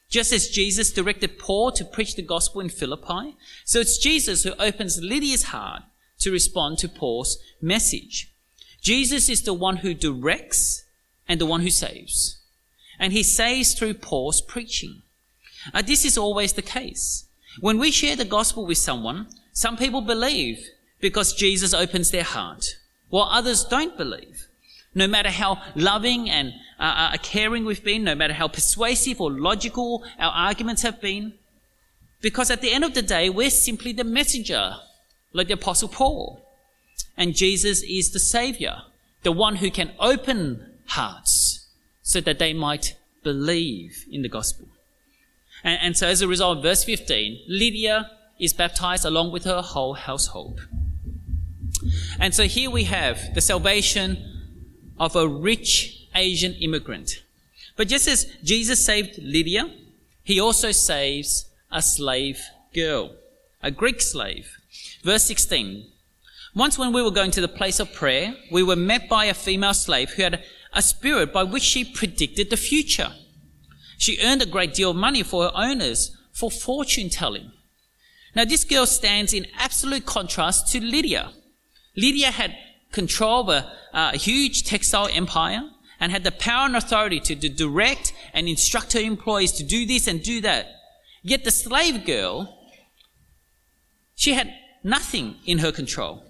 Just 0.08 0.32
as 0.32 0.48
Jesus 0.48 0.92
directed 0.92 1.38
Paul 1.38 1.70
to 1.72 1.84
preach 1.84 2.16
the 2.16 2.22
gospel 2.22 2.60
in 2.60 2.68
Philippi, 2.68 3.36
so 3.64 3.78
it's 3.78 3.96
Jesus 3.96 4.42
who 4.42 4.52
opens 4.58 5.00
Lydia's 5.00 5.44
heart 5.44 5.82
to 6.20 6.30
respond 6.30 6.78
to 6.78 6.88
Paul's 6.88 7.38
message. 7.60 8.32
Jesus 8.80 9.28
is 9.28 9.42
the 9.42 9.54
one 9.54 9.78
who 9.78 9.94
directs 9.94 10.84
and 11.28 11.40
the 11.40 11.46
one 11.46 11.60
who 11.60 11.70
saves. 11.70 12.38
And 12.98 13.12
he 13.12 13.22
saves 13.22 13.74
through 13.74 13.94
Paul's 13.94 14.40
preaching. 14.40 15.02
Uh, 15.74 15.82
this 15.82 16.04
is 16.04 16.16
always 16.16 16.52
the 16.52 16.62
case. 16.62 17.24
When 17.60 17.78
we 17.78 17.90
share 17.90 18.16
the 18.16 18.24
gospel 18.24 18.64
with 18.64 18.78
someone, 18.78 19.28
some 19.52 19.76
people 19.76 20.00
believe 20.00 20.68
because 21.00 21.34
Jesus 21.34 21.74
opens 21.74 22.10
their 22.10 22.24
heart, 22.24 22.76
while 23.08 23.28
others 23.30 23.64
don't 23.64 23.96
believe. 23.96 24.46
No 24.94 25.06
matter 25.06 25.30
how 25.30 25.62
loving 25.74 26.28
and 26.28 26.52
uh, 26.78 27.12
uh, 27.12 27.16
caring 27.22 27.64
we've 27.64 27.84
been, 27.84 28.04
no 28.04 28.14
matter 28.14 28.34
how 28.34 28.48
persuasive 28.48 29.20
or 29.20 29.30
logical 29.30 30.04
our 30.18 30.32
arguments 30.32 30.82
have 30.82 31.00
been, 31.00 31.34
because 32.20 32.50
at 32.50 32.60
the 32.60 32.72
end 32.72 32.84
of 32.84 32.94
the 32.94 33.02
day, 33.02 33.30
we're 33.30 33.50
simply 33.50 33.92
the 33.92 34.04
messenger, 34.04 34.76
like 35.32 35.48
the 35.48 35.54
Apostle 35.54 35.88
Paul. 35.88 36.44
And 37.16 37.34
Jesus 37.34 37.82
is 37.82 38.10
the 38.10 38.18
Savior, 38.18 38.82
the 39.22 39.32
one 39.32 39.56
who 39.56 39.70
can 39.70 39.92
open 39.98 40.66
hearts 40.86 41.66
so 42.02 42.20
that 42.20 42.38
they 42.38 42.52
might 42.52 42.96
believe 43.22 44.06
in 44.10 44.22
the 44.22 44.28
gospel. 44.28 44.68
And, 45.62 45.78
and 45.82 45.96
so 45.96 46.06
as 46.06 46.22
a 46.22 46.28
result, 46.28 46.62
verse 46.62 46.84
15, 46.84 47.44
Lydia 47.46 48.10
is 48.38 48.52
baptized 48.52 49.04
along 49.04 49.32
with 49.32 49.44
her 49.44 49.60
whole 49.60 49.94
household. 49.94 50.66
And 52.18 52.34
so 52.34 52.44
here 52.44 52.70
we 52.70 52.84
have 52.84 53.34
the 53.34 53.40
salvation 53.40 54.18
of 54.98 55.16
a 55.16 55.28
rich 55.28 56.08
Asian 56.14 56.54
immigrant. 56.54 57.22
But 57.76 57.88
just 57.88 58.08
as 58.08 58.26
Jesus 58.42 58.84
saved 58.84 59.18
Lydia, 59.22 59.70
he 60.24 60.40
also 60.40 60.72
saves 60.72 61.46
a 61.70 61.80
slave 61.80 62.40
girl, 62.74 63.12
a 63.62 63.70
Greek 63.70 64.00
slave. 64.00 64.58
Verse 65.02 65.24
16. 65.24 65.86
Once 66.54 66.78
when 66.78 66.92
we 66.92 67.02
were 67.02 67.10
going 67.10 67.30
to 67.30 67.40
the 67.40 67.48
place 67.48 67.78
of 67.78 67.92
prayer, 67.92 68.34
we 68.50 68.62
were 68.62 68.76
met 68.76 69.08
by 69.08 69.26
a 69.26 69.34
female 69.34 69.74
slave 69.74 70.10
who 70.10 70.22
had 70.22 70.42
a 70.72 70.82
spirit 70.82 71.32
by 71.32 71.42
which 71.42 71.62
she 71.62 71.84
predicted 71.84 72.50
the 72.50 72.56
future. 72.56 73.12
She 73.98 74.20
earned 74.22 74.42
a 74.42 74.46
great 74.46 74.74
deal 74.74 74.90
of 74.90 74.96
money 74.96 75.22
for 75.22 75.44
her 75.44 75.52
owners 75.54 76.16
for 76.32 76.50
fortune 76.50 77.10
telling. 77.10 77.52
Now 78.34 78.44
this 78.44 78.64
girl 78.64 78.86
stands 78.86 79.32
in 79.32 79.46
absolute 79.58 80.06
contrast 80.06 80.72
to 80.72 80.80
Lydia. 80.80 81.32
Lydia 81.96 82.30
had 82.30 82.56
control 82.92 83.42
of 83.42 83.48
a, 83.48 83.72
uh, 83.92 84.10
a 84.14 84.16
huge 84.16 84.64
textile 84.64 85.08
empire 85.12 85.62
and 85.98 86.10
had 86.10 86.24
the 86.24 86.32
power 86.32 86.66
and 86.66 86.76
authority 86.76 87.20
to, 87.20 87.36
to 87.36 87.48
direct 87.48 88.12
and 88.32 88.48
instruct 88.48 88.94
her 88.94 89.00
employees 89.00 89.52
to 89.52 89.64
do 89.64 89.84
this 89.86 90.06
and 90.06 90.22
do 90.22 90.40
that. 90.40 90.68
Yet 91.22 91.44
the 91.44 91.50
slave 91.50 92.06
girl, 92.06 92.59
she 94.20 94.34
had 94.34 94.52
nothing 94.84 95.36
in 95.46 95.60
her 95.60 95.72
control. 95.72 96.22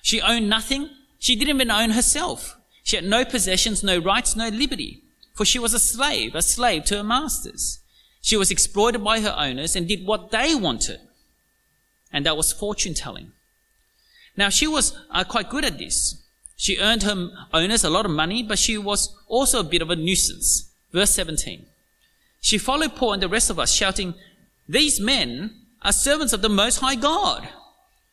She 0.00 0.22
owned 0.22 0.48
nothing. 0.48 0.88
She 1.18 1.36
didn't 1.36 1.56
even 1.56 1.70
own 1.70 1.90
herself. 1.90 2.56
She 2.82 2.96
had 2.96 3.04
no 3.04 3.26
possessions, 3.26 3.82
no 3.82 3.98
rights, 3.98 4.36
no 4.36 4.48
liberty. 4.48 5.02
For 5.34 5.44
she 5.44 5.58
was 5.58 5.74
a 5.74 5.78
slave, 5.78 6.34
a 6.34 6.40
slave 6.40 6.86
to 6.86 6.96
her 6.96 7.04
masters. 7.04 7.80
She 8.22 8.38
was 8.38 8.50
exploited 8.50 9.04
by 9.04 9.20
her 9.20 9.34
owners 9.36 9.76
and 9.76 9.86
did 9.86 10.06
what 10.06 10.30
they 10.30 10.54
wanted. 10.54 10.98
And 12.10 12.24
that 12.24 12.38
was 12.38 12.54
fortune 12.54 12.94
telling. 12.94 13.32
Now 14.34 14.48
she 14.48 14.66
was 14.66 14.96
uh, 15.10 15.24
quite 15.24 15.50
good 15.50 15.66
at 15.66 15.76
this. 15.76 16.24
She 16.56 16.78
earned 16.78 17.02
her 17.02 17.28
owners 17.52 17.84
a 17.84 17.90
lot 17.90 18.06
of 18.06 18.12
money, 18.12 18.42
but 18.42 18.58
she 18.58 18.78
was 18.78 19.14
also 19.28 19.60
a 19.60 19.70
bit 19.74 19.82
of 19.82 19.90
a 19.90 19.94
nuisance. 19.96 20.70
Verse 20.90 21.10
17. 21.10 21.66
She 22.40 22.56
followed 22.56 22.96
Paul 22.96 23.12
and 23.12 23.22
the 23.22 23.28
rest 23.28 23.50
of 23.50 23.58
us, 23.58 23.74
shouting, 23.74 24.14
These 24.66 24.98
men 25.00 25.59
are 25.82 25.92
servants 25.92 26.32
of 26.32 26.42
the 26.42 26.48
Most 26.48 26.78
High 26.78 26.94
God, 26.94 27.48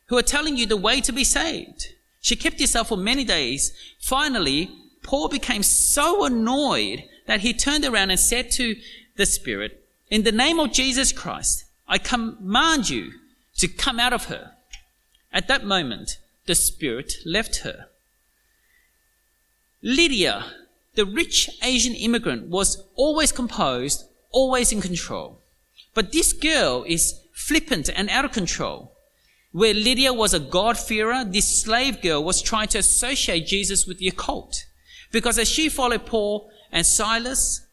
who 0.08 0.17
are 0.17 0.23
telling 0.23 0.58
you 0.58 0.65
the 0.65 0.77
way 0.77 1.01
to 1.01 1.12
be 1.12 1.23
saved. 1.23 1.88
She 2.21 2.36
kept 2.36 2.60
herself 2.60 2.89
for 2.89 2.97
many 2.97 3.23
days. 3.23 3.73
Finally, 3.99 4.71
Paul 5.03 5.30
became 5.30 5.63
so 5.63 6.25
annoyed 6.25 7.03
that 7.25 7.41
he 7.41 7.53
turned 7.53 7.86
around 7.86 8.12
and 8.12 8.19
said 8.19 8.51
to 8.51 8.75
the 9.15 9.25
Spirit, 9.25 9.84
In 10.10 10.23
the 10.23 10.32
name 10.32 10.60
of 10.60 10.71
Jesus 10.71 11.12
Christ, 11.12 11.65
I 11.88 11.97
command 11.97 12.89
you 12.89 13.13
to 13.58 13.67
come 13.67 13.99
out 13.99 14.13
of 14.13 14.25
her. 14.25 14.51
At 15.32 15.47
that 15.47 15.65
moment, 15.65 16.17
the 16.45 16.56
Spirit 16.56 17.13
left 17.25 17.58
her. 17.58 17.88
Lydia, 19.82 20.45
the 20.95 21.06
rich 21.06 21.49
Asian 21.62 21.93
immigrant, 21.93 22.47
was 22.47 22.84
always 22.95 23.32
composed, 23.32 24.06
always 24.32 24.71
in 24.71 24.82
control. 24.82 25.39
But 25.93 26.12
this 26.12 26.34
girl 26.34 26.84
is 26.88 27.19
flippant 27.38 27.88
and 27.95 28.10
out 28.10 28.26
of 28.26 28.32
control. 28.32 28.93
Where 29.52 29.73
Lydia 29.73 30.12
was 30.12 30.34
a 30.34 30.39
God-fearer, 30.39 31.23
this 31.26 31.62
slave 31.62 32.02
girl 32.02 32.23
was 32.23 32.41
trying 32.41 32.67
to 32.69 32.80
associate 32.80 33.45
Jesus 33.45 33.86
with 33.86 34.00
the 34.00 34.08
occult. 34.08 34.65
Because 35.12 35.38
as 35.38 35.47
she 35.47 35.69
followed 35.69 36.06
Paul 36.06 36.50
and 36.71 36.86
Silas, 36.86 37.65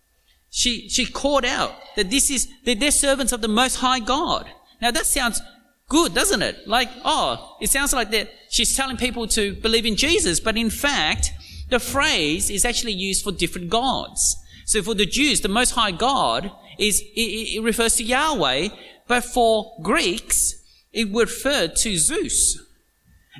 she, 0.50 0.88
she 0.88 1.07
called 1.07 1.44
out 1.44 1.72
that 1.96 2.11
this 2.11 2.31
is, 2.31 2.46
that 2.64 2.79
they're 2.79 2.90
servants 2.90 3.33
of 3.33 3.40
the 3.40 3.48
Most 3.48 3.77
High 3.77 4.00
God. 4.00 4.46
Now 4.83 4.90
that 4.90 5.07
sounds 5.07 5.40
good, 5.88 6.14
doesn't 6.14 6.42
it? 6.42 6.68
Like, 6.68 6.90
oh, 7.05 7.57
it 7.61 7.70
sounds 7.70 7.92
like 7.92 8.11
that 8.11 8.29
she's 8.50 8.77
telling 8.77 8.98
people 8.98 9.27
to 9.29 9.55
believe 9.55 9.87
in 9.87 9.96
Jesus, 9.96 10.40
but 10.40 10.57
in 10.57 10.70
fact, 10.70 11.33
the 11.70 11.81
phrase 11.81 12.50
is 12.50 12.64
actually 12.64 12.92
used 12.92 13.24
for 13.24 13.33
different 13.33 13.70
gods. 13.70 14.37
So 14.66 14.83
for 14.83 14.94
the 14.94 15.07
Jews, 15.07 15.40
the 15.40 15.48
Most 15.48 15.70
High 15.70 15.90
God 15.90 16.53
is, 16.79 17.00
it, 17.00 17.57
it 17.57 17.62
refers 17.62 17.96
to 17.96 18.05
Yahweh, 18.05 18.68
but 19.06 19.24
for 19.24 19.74
Greeks, 19.82 20.56
it 20.92 21.12
referred 21.12 21.76
to 21.76 21.98
Zeus. 21.98 22.58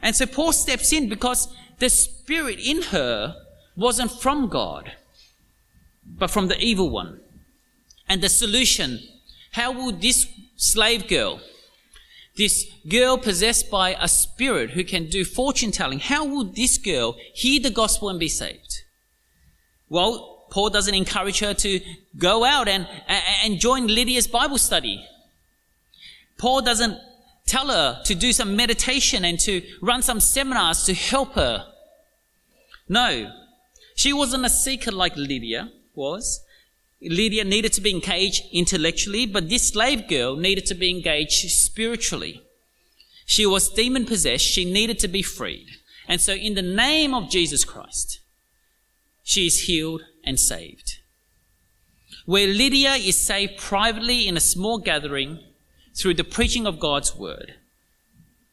And 0.03 0.15
so 0.15 0.27
Paul 0.27 0.53
steps 0.53 0.93
in 0.93 1.09
because 1.09 1.49
the 1.79 1.89
spirit 1.89 2.59
in 2.59 2.83
her 2.83 3.37
wasn't 3.77 4.11
from 4.11 4.49
God, 4.49 4.93
but 6.05 6.31
from 6.31 6.49
the 6.49 6.59
evil 6.59 6.91
one. 6.91 7.21
And 8.09 8.23
the 8.23 8.29
solution, 8.29 9.01
how 9.53 9.73
would 9.73 10.01
this 10.01 10.27
slave 10.57 11.09
girl, 11.09 11.41
this 12.37 12.67
girl 12.89 13.17
possessed 13.17 13.71
by 13.71 13.97
a 13.99 14.09
spirit 14.09 14.71
who 14.71 14.85
can 14.85 15.09
do 15.09 15.25
fortune 15.25 15.71
telling, 15.71 16.01
how 16.01 16.25
would 16.25 16.55
this 16.55 16.79
girl 16.79 17.17
hear 17.33 17.61
the 17.61 17.71
gospel 17.71 18.09
and 18.09 18.21
be 18.21 18.29
saved? 18.29 18.83
Well, 19.89 20.47
Paul 20.51 20.71
doesn't 20.71 20.95
encourage 20.95 21.41
her 21.41 21.55
to 21.55 21.81
go 22.17 22.45
out 22.45 22.69
and, 22.69 22.87
and 23.09 23.59
join 23.59 23.87
Lydia's 23.87 24.27
Bible 24.27 24.59
study. 24.59 25.05
Paul 26.39 26.63
doesn't 26.63 26.99
tell 27.47 27.69
her 27.69 28.03
to 28.05 28.15
do 28.15 28.33
some 28.33 28.57
meditation 28.57 29.25
and 29.25 29.39
to 29.41 29.63
run 29.83 30.03
some 30.03 30.21
seminars 30.21 30.85
to 30.85 30.95
help 30.95 31.35
her. 31.35 31.67
No. 32.89 33.31
She 33.97 34.13
wasn't 34.13 34.45
a 34.45 34.51
seeker 34.51 34.91
like 34.91 35.17
Lydia 35.17 35.71
was. 35.95 36.41
Lydia 37.01 37.45
needed 37.45 37.73
to 37.75 37.81
be 37.81 37.91
engaged 37.91 38.45
intellectually, 38.53 39.27
but 39.27 39.49
this 39.49 39.69
slave 39.69 40.09
girl 40.09 40.37
needed 40.37 40.67
to 40.67 40.75
be 40.75 40.91
engaged 40.91 41.51
spiritually. 41.51 42.43
She 43.27 43.47
was 43.47 43.71
demon 43.71 44.07
possessed. 44.07 44.45
She 44.45 44.65
needed 44.65 44.99
to 45.01 45.09
be 45.09 45.23
freed. 45.23 45.69
And 46.09 46.21
so 46.21 46.33
in 46.35 46.55
the 46.55 46.63
name 46.63 47.15
of 47.15 47.31
Jesus 47.31 47.65
Christ, 47.65 48.21
she 49.23 49.47
is 49.47 49.63
healed 49.63 50.03
and 50.23 50.39
saved. 50.39 50.99
Where 52.27 52.47
Lydia 52.47 52.95
is 52.95 53.17
saved 53.17 53.59
privately 53.59 54.27
in 54.27 54.37
a 54.37 54.41
small 54.41 54.79
gathering 54.79 55.39
through 55.95 56.15
the 56.15 56.25
preaching 56.25 56.67
of 56.67 56.81
God's 56.81 57.15
word, 57.15 57.55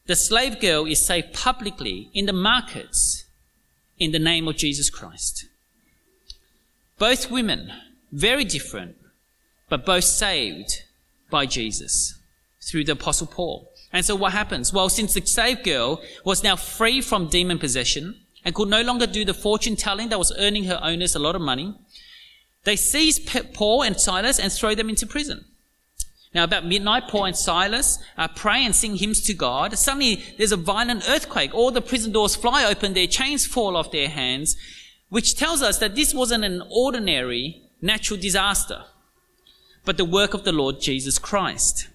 the 0.06 0.16
slave 0.16 0.60
girl 0.60 0.86
is 0.86 1.06
saved 1.06 1.34
publicly 1.34 2.10
in 2.14 2.26
the 2.26 2.34
markets 2.34 3.26
in 4.00 4.12
the 4.12 4.20
name 4.20 4.48
of 4.48 4.58
Jesus 4.58 4.90
Christ. 4.90 5.46
Both 6.98 7.32
women 7.32 7.72
very 8.12 8.44
different, 8.44 8.96
but 9.70 9.86
both 9.86 10.04
saved 10.04 10.84
by 11.30 11.46
Jesus 11.46 12.16
through 12.62 12.84
the 12.84 12.92
Apostle 12.92 13.28
Paul. 13.28 13.72
And 13.94 14.06
so 14.06 14.16
what 14.16 14.34
happens? 14.34 14.74
Well, 14.74 14.90
since 14.90 15.14
the 15.14 15.26
slave 15.26 15.64
girl 15.64 16.02
was 16.24 16.44
now 16.44 16.56
free 16.56 17.02
from 17.02 17.28
demon 17.28 17.60
possession 17.60 18.20
and 18.44 18.56
could 18.56 18.70
no 18.70 18.82
longer 18.82 19.08
do 19.08 19.26
the 19.26 19.34
fortune 19.34 19.76
telling 19.76 20.10
that 20.10 20.20
was 20.20 20.34
earning 20.38 20.66
her 20.66 20.80
owners 20.84 21.16
a 21.16 21.20
lot 21.20 21.36
of 21.36 21.42
money, 21.42 21.74
they 22.64 22.76
seize 22.76 23.20
Paul 23.54 23.84
and 23.84 24.00
Silas 24.00 24.40
and 24.40 24.52
throw 24.52 24.76
them 24.76 24.90
into 24.90 25.08
prison. 25.08 25.46
Now, 26.34 26.46
about 26.46 26.66
midnight, 26.66 27.10
Paul 27.10 27.26
and 27.26 27.36
Silas 27.36 28.00
uh, 28.18 28.28
pray 28.30 28.64
and 28.66 28.74
sing 28.74 28.96
hymns 28.96 29.22
to 29.22 29.34
God. 29.34 29.78
Suddenly, 29.78 30.24
there's 30.38 30.54
a 30.54 30.58
violent 30.58 31.04
earthquake. 31.10 31.54
All 31.54 31.72
the 31.72 31.82
prison 31.82 32.14
doors 32.14 32.38
fly 32.38 32.64
open, 32.64 32.94
their 32.94 33.08
chains 33.08 33.46
fall 33.46 33.76
off 33.76 33.92
their 33.92 34.08
hands, 34.08 34.56
which 35.10 35.36
tells 35.36 35.62
us 35.62 35.78
that 35.80 35.96
this 35.96 36.14
wasn't 36.14 36.46
an 36.46 36.64
ordinary 36.70 37.62
natural 37.82 38.20
disaster. 38.20 38.86
but 39.84 39.98
the 39.98 40.06
work 40.06 40.34
of 40.34 40.44
the 40.44 40.52
Lord 40.52 40.80
Jesus 40.80 41.18
Christ. 41.18 41.88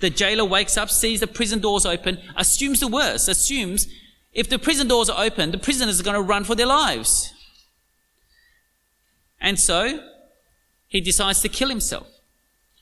The 0.00 0.10
jailer 0.10 0.44
wakes 0.44 0.76
up, 0.76 0.90
sees 0.90 1.20
the 1.20 1.26
prison 1.26 1.60
doors 1.60 1.84
open, 1.84 2.18
assumes 2.36 2.80
the 2.80 2.88
worst, 2.88 3.28
assumes 3.28 3.88
if 4.32 4.48
the 4.48 4.58
prison 4.58 4.88
doors 4.88 5.10
are 5.10 5.24
open, 5.24 5.50
the 5.50 5.58
prisoners 5.58 6.00
are 6.00 6.04
going 6.04 6.14
to 6.14 6.22
run 6.22 6.44
for 6.44 6.54
their 6.54 6.66
lives. 6.66 7.32
And 9.40 9.58
so, 9.58 10.02
he 10.86 11.00
decides 11.00 11.40
to 11.42 11.48
kill 11.48 11.68
himself. 11.68 12.06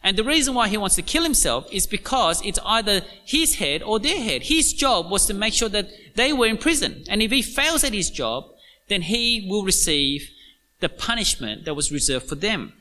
And 0.06 0.16
the 0.16 0.22
reason 0.22 0.54
why 0.54 0.68
he 0.68 0.76
wants 0.76 0.94
to 0.94 1.02
kill 1.02 1.24
himself 1.24 1.66
is 1.72 1.84
because 1.84 2.40
it's 2.46 2.60
either 2.64 3.00
his 3.24 3.56
head 3.56 3.82
or 3.82 3.98
their 3.98 4.22
head. 4.22 4.44
His 4.44 4.72
job 4.72 5.10
was 5.10 5.26
to 5.26 5.34
make 5.34 5.52
sure 5.52 5.68
that 5.70 5.88
they 6.14 6.32
were 6.32 6.46
in 6.46 6.58
prison. 6.58 7.02
And 7.08 7.20
if 7.20 7.32
he 7.32 7.42
fails 7.42 7.82
at 7.82 7.92
his 7.92 8.08
job, 8.08 8.44
then 8.86 9.02
he 9.02 9.44
will 9.50 9.64
receive 9.64 10.30
the 10.78 10.88
punishment 10.88 11.64
that 11.64 11.74
was 11.74 11.90
reserved 11.90 12.28
for 12.28 12.36
them. 12.36 12.72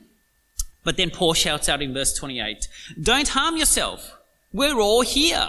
But 0.84 0.96
then 0.96 1.10
Paul 1.10 1.34
shouts 1.34 1.68
out 1.68 1.82
in 1.82 1.92
verse 1.92 2.14
28, 2.14 2.68
Don't 3.02 3.26
harm 3.26 3.56
yourself. 3.56 4.16
We're 4.52 4.78
all 4.78 5.02
here. 5.02 5.48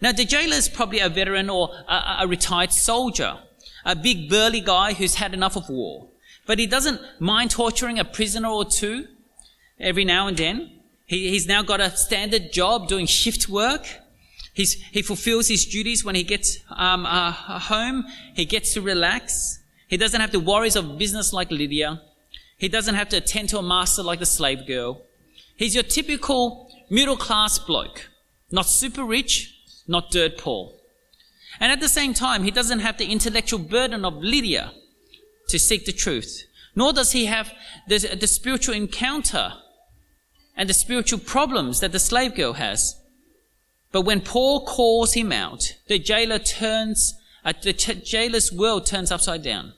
Now, 0.00 0.12
the 0.12 0.24
jailer 0.24 0.56
is 0.56 0.70
probably 0.70 1.00
a 1.00 1.10
veteran 1.10 1.50
or 1.50 1.76
a, 1.86 2.20
a 2.20 2.26
retired 2.26 2.72
soldier, 2.72 3.36
a 3.84 3.94
big 3.94 4.30
burly 4.30 4.62
guy 4.62 4.94
who's 4.94 5.16
had 5.16 5.34
enough 5.34 5.56
of 5.56 5.68
war. 5.68 6.08
But 6.46 6.58
he 6.58 6.66
doesn't 6.66 7.02
mind 7.20 7.50
torturing 7.50 7.98
a 7.98 8.04
prisoner 8.04 8.48
or 8.48 8.64
two 8.64 9.08
every 9.84 10.04
now 10.04 10.26
and 10.26 10.36
then. 10.36 10.70
He, 11.06 11.30
he's 11.30 11.46
now 11.46 11.62
got 11.62 11.80
a 11.80 11.90
standard 11.96 12.52
job 12.52 12.88
doing 12.88 13.06
shift 13.06 13.48
work. 13.48 13.86
He's, 14.54 14.74
he 14.74 15.02
fulfills 15.02 15.48
his 15.48 15.66
duties 15.66 16.04
when 16.04 16.14
he 16.14 16.22
gets 16.22 16.58
um, 16.70 17.06
uh, 17.06 17.32
home. 17.32 18.04
He 18.34 18.44
gets 18.44 18.74
to 18.74 18.80
relax. 18.80 19.58
He 19.88 19.96
doesn't 19.96 20.20
have 20.20 20.32
the 20.32 20.40
worries 20.40 20.76
of 20.76 20.98
business 20.98 21.32
like 21.32 21.50
Lydia. 21.50 22.00
He 22.56 22.68
doesn't 22.68 22.94
have 22.94 23.08
to 23.10 23.18
attend 23.18 23.50
to 23.50 23.58
a 23.58 23.62
master 23.62 24.02
like 24.02 24.20
the 24.20 24.26
slave 24.26 24.66
girl. 24.66 25.02
He's 25.56 25.74
your 25.74 25.84
typical 25.84 26.70
middle 26.88 27.16
class 27.16 27.58
bloke. 27.58 28.08
Not 28.50 28.66
super 28.66 29.04
rich, 29.04 29.54
not 29.86 30.10
dirt 30.10 30.38
poor. 30.38 30.72
And 31.60 31.70
at 31.70 31.80
the 31.80 31.88
same 31.88 32.14
time, 32.14 32.44
he 32.44 32.50
doesn't 32.50 32.80
have 32.80 32.98
the 32.98 33.10
intellectual 33.10 33.58
burden 33.58 34.04
of 34.04 34.14
Lydia 34.14 34.72
to 35.48 35.58
seek 35.58 35.84
the 35.84 35.92
truth. 35.92 36.44
Nor 36.74 36.92
does 36.92 37.12
he 37.12 37.26
have 37.26 37.52
the, 37.88 38.16
the 38.18 38.26
spiritual 38.26 38.74
encounter 38.74 39.52
and 40.56 40.68
the 40.68 40.74
spiritual 40.74 41.18
problems 41.18 41.80
that 41.80 41.92
the 41.92 41.98
slave 41.98 42.34
girl 42.34 42.54
has. 42.54 43.00
But 43.92 44.02
when 44.02 44.20
Paul 44.20 44.64
calls 44.64 45.14
him 45.14 45.32
out, 45.32 45.74
the 45.86 45.98
jailer 45.98 46.38
turns, 46.38 47.14
uh, 47.44 47.52
the 47.62 47.72
jailer's 47.72 48.52
world 48.52 48.86
turns 48.86 49.10
upside 49.10 49.42
down. 49.42 49.72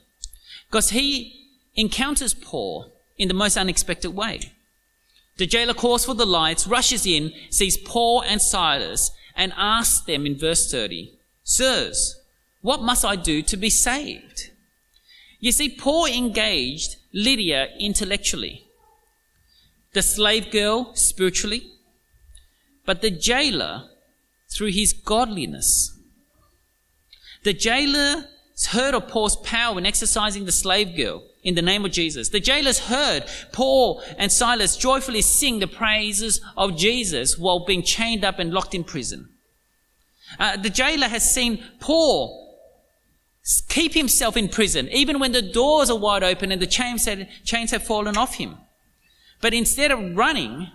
Because 0.69 0.89
he 0.89 1.49
encounters 1.75 2.33
Paul 2.33 2.91
in 3.17 3.27
the 3.27 3.33
most 3.33 3.57
unexpected 3.57 4.11
way. 4.11 4.51
The 5.37 5.45
jailer 5.45 5.73
calls 5.73 6.05
for 6.05 6.15
the 6.15 6.25
lights, 6.25 6.67
rushes 6.67 7.05
in, 7.05 7.31
sees 7.49 7.77
Paul 7.77 8.23
and 8.23 8.41
Silas, 8.41 9.11
and 9.35 9.53
asks 9.55 10.03
them 10.05 10.25
in 10.25 10.37
verse 10.37 10.71
30, 10.71 11.13
Sirs, 11.43 12.19
what 12.61 12.81
must 12.81 13.05
I 13.05 13.15
do 13.15 13.43
to 13.43 13.55
be 13.55 13.69
saved? 13.69 14.49
You 15.39 15.51
see, 15.51 15.69
Paul 15.69 16.07
engaged 16.07 16.95
Lydia 17.13 17.69
intellectually 17.79 18.66
the 19.97 20.03
slave 20.03 20.51
girl 20.51 20.93
spiritually, 20.93 21.71
but 22.85 23.01
the 23.01 23.09
jailer 23.09 23.89
through 24.47 24.67
his 24.67 24.93
godliness. 24.93 25.91
The 27.43 27.53
jailer 27.53 28.25
heard 28.69 28.93
of 28.93 29.07
Paul's 29.07 29.37
power 29.37 29.75
in 29.75 29.87
exorcising 29.87 30.45
the 30.45 30.51
slave 30.51 30.95
girl 30.95 31.23
in 31.41 31.55
the 31.55 31.63
name 31.63 31.83
of 31.83 31.91
Jesus. 31.91 32.29
The 32.29 32.39
jailers 32.39 32.77
heard 32.77 33.25
Paul 33.51 34.03
and 34.19 34.31
Silas 34.31 34.77
joyfully 34.77 35.23
sing 35.23 35.57
the 35.57 35.67
praises 35.67 36.41
of 36.55 36.77
Jesus 36.77 37.35
while 37.35 37.65
being 37.65 37.81
chained 37.81 38.23
up 38.23 38.37
and 38.37 38.53
locked 38.53 38.75
in 38.75 38.83
prison. 38.83 39.29
Uh, 40.37 40.57
the 40.57 40.69
jailer 40.69 41.07
has 41.07 41.33
seen 41.33 41.63
Paul 41.79 42.55
keep 43.67 43.95
himself 43.95 44.37
in 44.37 44.47
prison, 44.47 44.89
even 44.89 45.17
when 45.17 45.31
the 45.31 45.41
doors 45.41 45.89
are 45.89 45.97
wide 45.97 46.21
open 46.21 46.51
and 46.51 46.61
the 46.61 46.67
chains 46.67 47.05
have, 47.05 47.27
chains 47.43 47.71
have 47.71 47.81
fallen 47.81 48.15
off 48.15 48.35
him. 48.35 48.57
But 49.41 49.53
instead 49.53 49.91
of 49.91 50.15
running, 50.15 50.71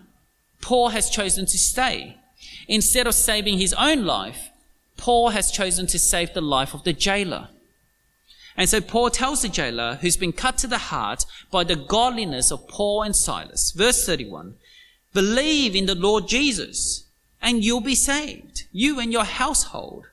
Paul 0.61 0.91
has 0.91 1.11
chosen 1.11 1.47
to 1.47 1.59
stay. 1.59 2.19
Instead 2.69 3.07
of 3.07 3.15
saving 3.15 3.59
his 3.59 3.75
own 3.75 4.05
life, 4.05 4.51
Paul 4.97 5.31
has 5.31 5.51
chosen 5.51 5.87
to 5.89 5.99
save 5.99 6.33
the 6.33 6.41
life 6.41 6.75
of 6.75 6.85
the 6.85 6.93
jailer. 6.93 7.49
And 8.57 8.69
so 8.69 8.81
Paul 8.81 9.11
tells 9.11 9.43
the 9.43 9.49
jailer, 9.49 9.99
who's 10.01 10.17
been 10.17 10.33
cut 10.33 10.59
to 10.59 10.67
the 10.67 10.79
heart 10.79 11.25
by 11.51 11.65
the 11.65 11.77
godliness 11.77 12.53
of 12.53 12.69
Paul 12.69 13.03
and 13.03 13.17
Silas, 13.17 13.73
verse 13.73 14.05
31, 14.05 14.55
believe 15.13 15.75
in 15.75 15.87
the 15.87 15.95
Lord 15.95 16.29
Jesus 16.29 17.07
and 17.41 17.65
you'll 17.65 17.81
be 17.81 17.97
saved, 17.97 18.65
you 18.71 19.01
and 19.01 19.13
your 19.13 19.25
household. 19.25 20.07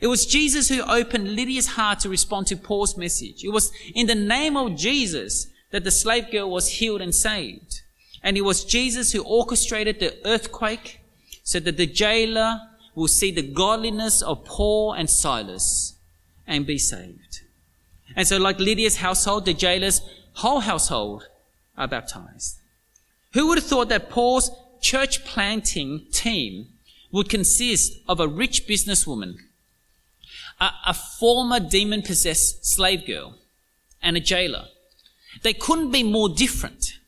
It 0.00 0.06
was 0.06 0.26
Jesus 0.26 0.68
who 0.68 0.82
opened 0.82 1.34
Lydia's 1.34 1.68
heart 1.68 2.00
to 2.00 2.08
respond 2.08 2.46
to 2.48 2.56
Paul's 2.56 2.96
message. 2.96 3.44
It 3.44 3.50
was 3.50 3.70
in 3.94 4.06
the 4.06 4.14
name 4.14 4.56
of 4.56 4.76
Jesus 4.76 5.48
that 5.70 5.84
the 5.84 5.90
slave 5.90 6.30
girl 6.30 6.50
was 6.50 6.68
healed 6.68 7.00
and 7.00 7.14
saved. 7.14 7.82
And 8.22 8.36
it 8.36 8.42
was 8.42 8.64
Jesus 8.64 9.12
who 9.12 9.22
orchestrated 9.22 10.00
the 10.00 10.16
earthquake 10.24 11.00
so 11.42 11.60
that 11.60 11.76
the 11.76 11.86
jailer 11.86 12.60
will 12.94 13.08
see 13.08 13.30
the 13.30 13.42
godliness 13.42 14.22
of 14.22 14.44
Paul 14.44 14.92
and 14.92 15.08
Silas 15.08 15.94
and 16.46 16.66
be 16.66 16.78
saved. 16.78 17.42
And 18.16 18.26
so, 18.26 18.38
like 18.38 18.58
Lydia's 18.58 18.96
household, 18.96 19.44
the 19.44 19.52
jailer's 19.52 20.00
whole 20.34 20.60
household 20.60 21.28
are 21.76 21.86
baptized. 21.86 22.56
Who 23.34 23.48
would 23.48 23.58
have 23.58 23.66
thought 23.66 23.90
that 23.90 24.08
Paul's 24.08 24.50
church 24.80 25.24
planting 25.24 26.06
team 26.10 26.68
would 27.12 27.28
consist 27.28 27.98
of 28.08 28.18
a 28.20 28.28
rich 28.28 28.66
businesswoman, 28.66 29.36
a, 30.60 30.70
a 30.86 30.94
former 30.94 31.60
demon 31.60 32.02
possessed 32.02 32.64
slave 32.64 33.06
girl, 33.06 33.34
and 34.02 34.16
a 34.16 34.20
jailer? 34.20 34.66
They 35.42 35.52
couldn't 35.52 35.90
be 35.90 36.02
more 36.02 36.28
different. 36.28 36.98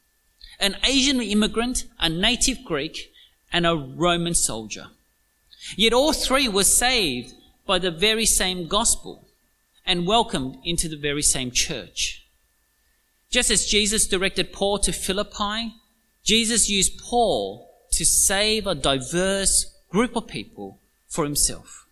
An 0.61 0.77
Asian 0.85 1.21
immigrant, 1.21 1.85
a 1.99 2.09
native 2.09 2.65
Greek, 2.65 3.13
and 3.53 3.67
a 3.67 3.77
Roman 3.77 4.35
soldier. 4.35 4.89
Yet 5.77 5.93
all 5.93 6.13
three 6.13 6.49
were 6.49 6.65
saved 6.65 7.35
by 7.67 7.79
the 7.79 7.91
very 7.91 8.27
same 8.27 8.67
gospel 8.67 9.29
and 9.87 10.07
welcomed 10.07 10.59
into 10.65 10.89
the 10.89 10.97
very 10.97 11.23
same 11.23 11.51
church. 11.51 12.25
Just 13.31 13.51
as 13.51 13.67
Jesus 13.67 14.07
directed 14.07 14.53
Paul 14.53 14.79
to 14.81 14.93
Philippi, 14.93 15.75
Jesus 16.25 16.69
used 16.69 16.99
Paul 16.99 17.69
to 17.93 18.05
save 18.05 18.67
a 18.67 18.75
diverse 18.75 19.75
group 19.91 20.17
of 20.17 20.27
people 20.27 20.79
for 21.09 21.25
himself. 21.25 21.87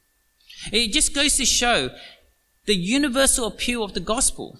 It 0.72 0.92
just 0.92 1.14
goes 1.14 1.36
to 1.36 1.44
show 1.44 1.90
the 2.66 2.74
universal 2.76 3.46
appeal 3.46 3.82
of 3.82 3.94
the 3.94 4.00
gospel 4.00 4.58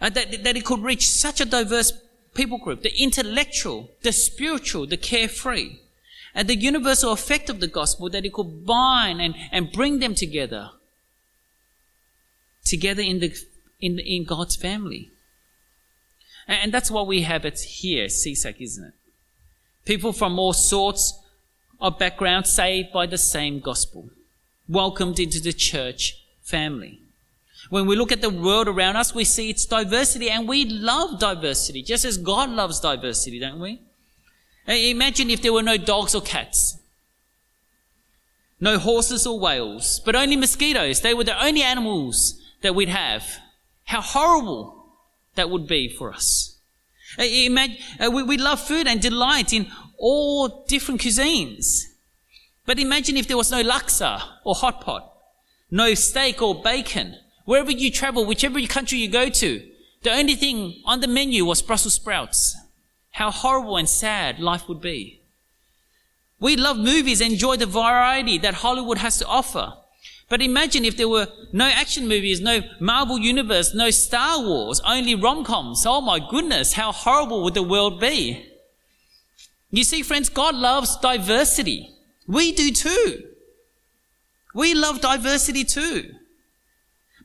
uh, 0.00 0.08
that, 0.10 0.44
that 0.44 0.56
it 0.56 0.64
could 0.64 0.82
reach 0.82 1.08
such 1.08 1.40
a 1.40 1.44
diverse 1.44 1.92
people 2.34 2.58
group 2.58 2.82
the 2.82 3.02
intellectual, 3.02 3.90
the 4.02 4.12
spiritual, 4.12 4.86
the 4.86 4.96
carefree, 4.96 5.76
and 6.34 6.48
the 6.48 6.56
universal 6.56 7.12
effect 7.12 7.50
of 7.50 7.60
the 7.60 7.66
gospel 7.66 8.08
that 8.10 8.24
it 8.24 8.32
could 8.32 8.64
bind 8.64 9.20
and, 9.20 9.34
and 9.50 9.72
bring 9.72 9.98
them 9.98 10.14
together, 10.14 10.70
together 12.64 13.02
in, 13.02 13.18
the, 13.18 13.34
in, 13.80 13.98
in 13.98 14.24
God's 14.24 14.56
family. 14.56 15.10
And, 16.46 16.58
and 16.64 16.72
that's 16.72 16.90
what 16.90 17.06
we 17.06 17.22
have 17.22 17.44
at 17.44 17.58
here, 17.58 18.06
CSAC, 18.06 18.60
isn't 18.60 18.84
it? 18.84 18.94
People 19.84 20.12
from 20.12 20.38
all 20.38 20.52
sorts 20.52 21.18
of 21.80 21.98
backgrounds 21.98 22.52
saved 22.52 22.92
by 22.92 23.06
the 23.06 23.18
same 23.18 23.58
gospel, 23.60 24.10
welcomed 24.68 25.18
into 25.18 25.40
the 25.40 25.52
church 25.52 26.22
family. 26.42 27.00
When 27.70 27.86
we 27.86 27.96
look 27.96 28.12
at 28.12 28.20
the 28.20 28.30
world 28.30 28.68
around 28.68 28.96
us, 28.96 29.14
we 29.14 29.24
see 29.24 29.50
its 29.50 29.66
diversity 29.66 30.30
and 30.30 30.48
we 30.48 30.64
love 30.64 31.18
diversity, 31.18 31.82
just 31.82 32.04
as 32.04 32.16
God 32.16 32.50
loves 32.50 32.80
diversity, 32.80 33.38
don't 33.38 33.60
we? 33.60 33.80
Imagine 34.66 35.30
if 35.30 35.42
there 35.42 35.52
were 35.52 35.62
no 35.62 35.76
dogs 35.76 36.14
or 36.14 36.20
cats, 36.20 36.78
no 38.60 38.78
horses 38.78 39.26
or 39.26 39.38
whales, 39.38 40.00
but 40.04 40.14
only 40.14 40.36
mosquitoes. 40.36 41.00
They 41.00 41.14
were 41.14 41.24
the 41.24 41.42
only 41.42 41.62
animals 41.62 42.40
that 42.62 42.74
we'd 42.74 42.88
have. 42.88 43.24
How 43.84 44.00
horrible 44.00 44.86
that 45.34 45.50
would 45.50 45.66
be 45.66 45.88
for 45.88 46.12
us. 46.12 46.58
Uh, 47.18 47.24
we 48.10 48.36
love 48.36 48.60
food 48.60 48.86
and 48.86 49.00
delight 49.00 49.52
in 49.52 49.70
all 49.96 50.64
different 50.68 51.00
cuisines. 51.00 51.84
But 52.66 52.78
imagine 52.78 53.16
if 53.16 53.26
there 53.26 53.36
was 53.36 53.50
no 53.50 53.62
laksa 53.62 54.22
or 54.44 54.54
hot 54.54 54.82
pot, 54.82 55.10
no 55.70 55.94
steak 55.94 56.42
or 56.42 56.60
bacon, 56.62 57.16
Wherever 57.48 57.70
you 57.70 57.90
travel, 57.90 58.26
whichever 58.26 58.60
country 58.66 58.98
you 58.98 59.08
go 59.08 59.30
to, 59.30 59.62
the 60.02 60.10
only 60.10 60.34
thing 60.34 60.82
on 60.84 61.00
the 61.00 61.06
menu 61.06 61.46
was 61.46 61.62
Brussels 61.62 61.94
sprouts. 61.94 62.54
How 63.12 63.30
horrible 63.30 63.78
and 63.78 63.88
sad 63.88 64.38
life 64.38 64.68
would 64.68 64.82
be. 64.82 65.22
We 66.38 66.56
love 66.56 66.76
movies, 66.76 67.22
enjoy 67.22 67.56
the 67.56 67.64
variety 67.64 68.36
that 68.36 68.52
Hollywood 68.52 68.98
has 68.98 69.16
to 69.20 69.26
offer. 69.26 69.72
But 70.28 70.42
imagine 70.42 70.84
if 70.84 70.98
there 70.98 71.08
were 71.08 71.28
no 71.50 71.64
action 71.64 72.06
movies, 72.06 72.42
no 72.42 72.60
Marvel 72.80 73.18
Universe, 73.18 73.72
no 73.74 73.88
Star 73.88 74.42
Wars, 74.42 74.82
only 74.84 75.14
rom 75.14 75.42
coms. 75.42 75.86
Oh 75.86 76.02
my 76.02 76.20
goodness, 76.30 76.74
how 76.74 76.92
horrible 76.92 77.42
would 77.44 77.54
the 77.54 77.62
world 77.62 77.98
be? 77.98 78.44
You 79.70 79.84
see, 79.84 80.02
friends, 80.02 80.28
God 80.28 80.54
loves 80.54 80.98
diversity. 80.98 81.94
We 82.26 82.52
do 82.52 82.72
too. 82.72 83.24
We 84.54 84.74
love 84.74 85.00
diversity 85.00 85.64
too. 85.64 86.14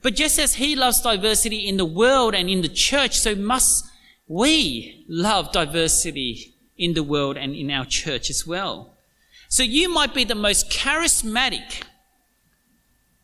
But 0.03 0.15
just 0.15 0.37
as 0.37 0.55
He 0.55 0.75
loves 0.75 1.01
diversity 1.01 1.67
in 1.67 1.77
the 1.77 1.85
world 1.85 2.35
and 2.35 2.49
in 2.49 2.61
the 2.61 2.67
church, 2.67 3.17
so 3.17 3.33
must 3.33 3.85
we 4.27 5.05
love 5.07 5.51
diversity 5.51 6.55
in 6.77 6.93
the 6.93 7.03
world 7.03 7.37
and 7.37 7.55
in 7.55 7.71
our 7.71 7.85
church 7.85 8.29
as 8.29 8.45
well. 8.45 8.97
So 9.47 9.63
you 9.63 9.91
might 9.91 10.13
be 10.13 10.25
the 10.25 10.35
most 10.35 10.69
charismatic 10.69 11.83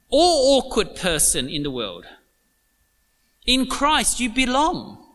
or 0.08 0.58
awkward 0.58 0.96
person 0.96 1.50
in 1.50 1.64
the 1.64 1.72
world. 1.72 2.06
In 3.46 3.66
Christ, 3.66 4.20
you 4.20 4.30
belong. 4.30 5.06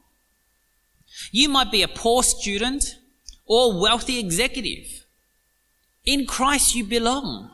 You 1.31 1.48
might 1.48 1.70
be 1.70 1.83
a 1.83 1.88
poor 1.88 2.22
student 2.22 2.98
or 3.46 3.81
wealthy 3.81 4.18
executive. 4.18 5.07
In 6.05 6.27
Christ, 6.27 6.74
you 6.74 6.85
belong. 6.85 7.54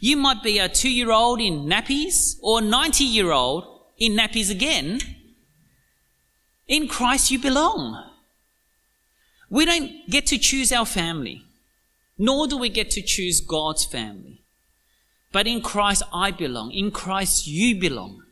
You 0.00 0.16
might 0.16 0.42
be 0.42 0.58
a 0.58 0.68
two 0.68 0.90
year 0.90 1.10
old 1.10 1.40
in 1.40 1.66
nappies 1.66 2.36
or 2.42 2.58
a 2.58 2.62
90 2.62 3.04
year 3.04 3.30
old 3.30 3.64
in 3.98 4.14
nappies 4.14 4.50
again. 4.50 5.00
In 6.66 6.88
Christ, 6.88 7.30
you 7.30 7.38
belong. 7.38 8.10
We 9.50 9.64
don't 9.64 10.08
get 10.08 10.26
to 10.26 10.38
choose 10.38 10.72
our 10.72 10.86
family, 10.86 11.42
nor 12.18 12.46
do 12.46 12.56
we 12.56 12.68
get 12.70 12.90
to 12.92 13.02
choose 13.02 13.40
God's 13.40 13.84
family. 13.84 14.42
But 15.30 15.46
in 15.46 15.60
Christ, 15.60 16.02
I 16.12 16.30
belong. 16.30 16.72
In 16.72 16.90
Christ, 16.90 17.46
you 17.46 17.78
belong. 17.78 18.22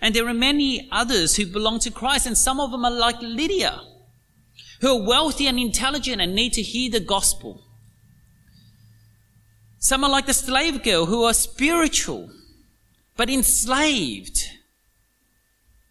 And 0.00 0.14
there 0.14 0.26
are 0.28 0.34
many 0.34 0.88
others 0.90 1.36
who 1.36 1.46
belong 1.46 1.78
to 1.80 1.90
Christ, 1.90 2.26
and 2.26 2.36
some 2.36 2.60
of 2.60 2.70
them 2.70 2.84
are 2.84 2.90
like 2.90 3.20
Lydia, 3.20 3.80
who 4.80 4.88
are 4.88 5.06
wealthy 5.06 5.46
and 5.46 5.58
intelligent 5.58 6.20
and 6.20 6.34
need 6.34 6.52
to 6.54 6.62
hear 6.62 6.90
the 6.90 7.00
gospel. 7.00 7.65
Some 9.78 10.04
are 10.04 10.10
like 10.10 10.26
the 10.26 10.34
slave 10.34 10.82
girl 10.82 11.06
who 11.06 11.24
are 11.24 11.34
spiritual, 11.34 12.30
but 13.16 13.30
enslaved, 13.30 14.38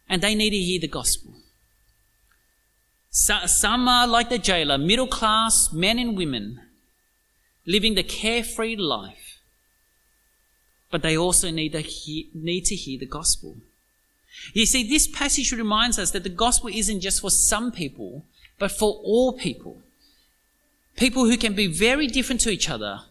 and 0.10 0.21
they 0.21 0.36
need 0.36 0.52
to 0.52 0.58
hear 0.58 0.80
the 0.80 0.88
gospel. 0.88 1.34
Some 3.10 3.88
are 3.88 4.06
like 4.06 4.30
the 4.30 4.38
jailer, 4.38 4.78
middle 4.78 5.08
class 5.08 5.71
men 5.71 5.98
and 5.98 6.17
women, 6.17 6.60
living 7.65 7.95
the 7.95 8.04
carefree 8.04 8.76
life, 8.76 9.39
but 10.91 11.02
they 11.02 11.17
also 11.17 11.50
need 11.50 11.71
to 11.71 11.82
hear, 11.82 12.26
need 12.34 12.65
to 12.65 12.76
hear 12.76 13.00
the 13.00 13.06
gospel. 13.06 13.56
You 14.54 14.65
see, 14.65 14.88
this 14.88 15.08
passage 15.08 15.54
reminds 15.54 15.98
us 15.98 16.12
that 16.12 16.24
the 16.24 16.30
gospel 16.30 16.69
isn't 16.74 17.00
just 17.00 17.21
for 17.21 17.30
some 17.32 17.71
people, 17.71 18.26
but 18.60 18.71
for 18.71 19.00
all 19.04 19.32
people. 19.32 19.82
People 20.98 21.26
who 21.26 21.38
can 21.38 21.54
be 21.54 21.67
very 21.67 22.08
different 22.08 22.41
to 22.41 22.50
each 22.50 22.69
other, 22.69 23.02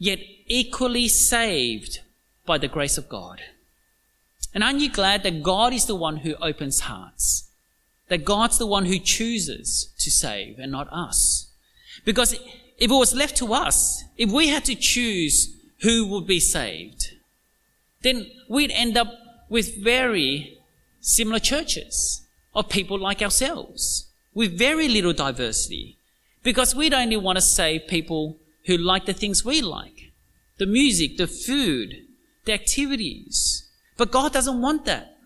yet 0.00 0.18
equally 0.46 1.06
saved 1.06 2.00
by 2.44 2.58
the 2.58 2.66
grace 2.66 2.98
of 2.98 3.08
God. 3.08 3.40
And 4.52 4.64
aren't 4.64 4.80
you 4.80 4.90
glad 4.90 5.22
that 5.22 5.44
God 5.44 5.72
is 5.72 5.86
the 5.86 5.94
one 5.94 6.16
who 6.16 6.34
opens 6.36 6.80
hearts? 6.80 7.48
That 8.08 8.24
God's 8.24 8.58
the 8.58 8.66
one 8.66 8.86
who 8.86 8.98
chooses 8.98 9.90
to 10.00 10.10
save 10.10 10.58
and 10.58 10.72
not 10.72 10.88
us. 10.90 11.50
Because 12.04 12.32
if 12.32 12.90
it 12.90 12.90
was 12.90 13.14
left 13.14 13.36
to 13.36 13.52
us, 13.54 14.02
if 14.16 14.32
we 14.32 14.48
had 14.48 14.64
to 14.64 14.74
choose 14.74 15.54
who 15.82 16.06
would 16.06 16.26
be 16.26 16.40
saved, 16.40 17.12
then 18.02 18.26
we'd 18.48 18.72
end 18.72 18.96
up 18.96 19.12
with 19.48 19.84
very 19.84 20.58
similar 21.00 21.38
churches 21.38 22.22
of 22.54 22.68
people 22.68 22.98
like 22.98 23.22
ourselves 23.22 24.06
with 24.34 24.58
very 24.58 24.88
little 24.88 25.12
diversity 25.12 25.96
because 26.42 26.74
we'd 26.74 26.94
only 26.94 27.16
want 27.16 27.36
to 27.36 27.42
save 27.42 27.86
people 27.86 28.38
who 28.66 28.76
like 28.76 29.06
the 29.06 29.12
things 29.12 29.44
we 29.44 29.60
like 29.60 30.10
the 30.58 30.66
music, 30.66 31.16
the 31.16 31.26
food, 31.26 32.02
the 32.44 32.52
activities. 32.52 33.66
But 33.96 34.10
God 34.10 34.34
doesn't 34.34 34.60
want 34.60 34.84
that. 34.84 35.16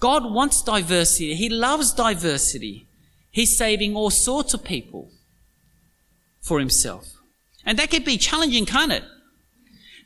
God 0.00 0.32
wants 0.32 0.60
diversity. 0.60 1.36
He 1.36 1.48
loves 1.48 1.92
diversity. 1.92 2.88
He's 3.30 3.56
saving 3.56 3.94
all 3.94 4.10
sorts 4.10 4.54
of 4.54 4.64
people 4.64 5.12
for 6.40 6.58
himself. 6.58 7.18
And 7.64 7.78
that 7.78 7.90
can 7.90 8.02
be 8.02 8.18
challenging, 8.18 8.66
can't 8.66 8.90
it? 8.90 9.04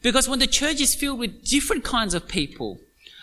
Because 0.02 0.28
when 0.28 0.40
the 0.40 0.46
church 0.46 0.80
is 0.80 0.94
filled 0.94 1.18
with 1.18 1.44
different 1.44 1.84
kinds 1.84 2.12
of 2.12 2.28
people, 2.28 2.80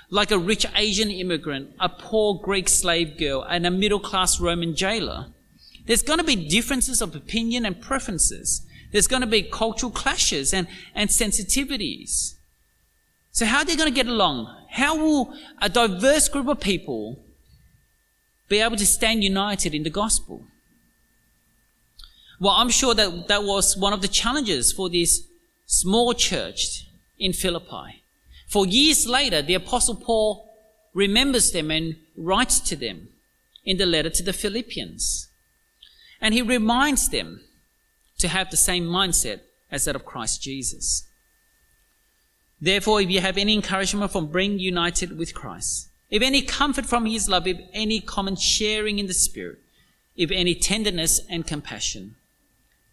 like 0.10 0.32
a 0.32 0.40
rich 0.40 0.66
Asian 0.76 1.12
immigrant, 1.12 1.76
a 1.80 1.90
poor 1.90 2.36
Greek 2.36 2.70
slave 2.70 3.18
girl, 3.18 3.44
and 3.44 3.66
a 3.66 3.72
middle 3.72 4.00
class 4.00 4.40
Roman 4.40 4.76
jailer, 4.76 5.28
there's 5.86 6.02
going 6.02 6.20
to 6.20 6.26
be 6.26 6.48
differences 6.48 7.02
of 7.02 7.16
opinion 7.16 7.66
and 7.66 7.82
preferences. 7.82 8.66
There's 8.92 9.08
going 9.08 9.22
to 9.22 9.28
be 9.28 9.44
cultural 9.44 9.92
clashes 9.92 10.54
and, 10.54 10.68
and 10.96 11.10
sensitivities. 11.10 12.36
So 13.32 13.46
how 13.46 13.60
are 13.60 13.66
they 13.66 13.76
going 13.76 13.90
to 13.90 13.96
get 13.96 14.08
along? 14.08 14.54
How 14.72 14.98
will 14.98 15.34
a 15.62 15.70
diverse 15.70 16.28
group 16.28 16.48
of 16.48 16.60
people 16.60 17.20
be 18.48 18.60
able 18.60 18.78
to 18.78 18.86
stand 18.86 19.24
united 19.24 19.76
in 19.76 19.84
the 19.84 19.90
gospel? 19.90 20.44
Well, 22.40 22.54
I'm 22.54 22.70
sure 22.70 22.96
that 22.96 23.28
that 23.28 23.44
was 23.44 23.78
one 23.78 23.94
of 23.94 24.02
the 24.02 24.08
challenges 24.08 24.72
for 24.72 24.90
this 24.90 25.24
small 25.66 26.14
church 26.14 26.88
in 27.18 27.34
Philippi. 27.34 28.02
For 28.48 28.66
years 28.66 29.06
later, 29.06 29.42
the 29.42 29.54
apostle 29.54 29.96
Paul 29.96 30.50
remembers 30.94 31.52
them 31.52 31.70
and 31.70 31.98
writes 32.18 32.60
to 32.62 32.76
them 32.76 33.10
in 33.64 33.78
the 33.78 33.86
letter 33.86 34.10
to 34.10 34.24
the 34.24 34.34
Philippians. 34.34 35.28
And 36.20 36.34
he 36.34 36.42
reminds 36.42 37.10
them 37.10 37.42
to 38.20 38.28
have 38.28 38.50
the 38.50 38.58
same 38.58 38.86
mindset 38.86 39.42
as 39.72 39.86
that 39.86 39.96
of 39.96 40.06
Christ 40.06 40.42
Jesus. 40.42 41.08
Therefore, 42.62 43.02
if 43.02 43.10
you 43.10 43.22
have 43.22 43.38
any 43.38 43.54
encouragement 43.54 44.12
from 44.12 44.28
being 44.28 44.60
united 44.60 45.18
with 45.18 45.34
Christ, 45.34 45.90
if 46.10 46.22
any 46.22 46.42
comfort 46.42 46.86
from 46.86 47.06
his 47.06 47.30
love, 47.30 47.48
if 47.48 47.58
any 47.74 48.02
common 48.02 48.36
sharing 48.36 49.00
in 49.00 49.08
the 49.08 49.14
Spirit, 49.14 49.60
if 50.18 50.32
any 50.32 50.54
tenderness 50.56 51.22
and 51.30 51.48
compassion, 51.48 52.16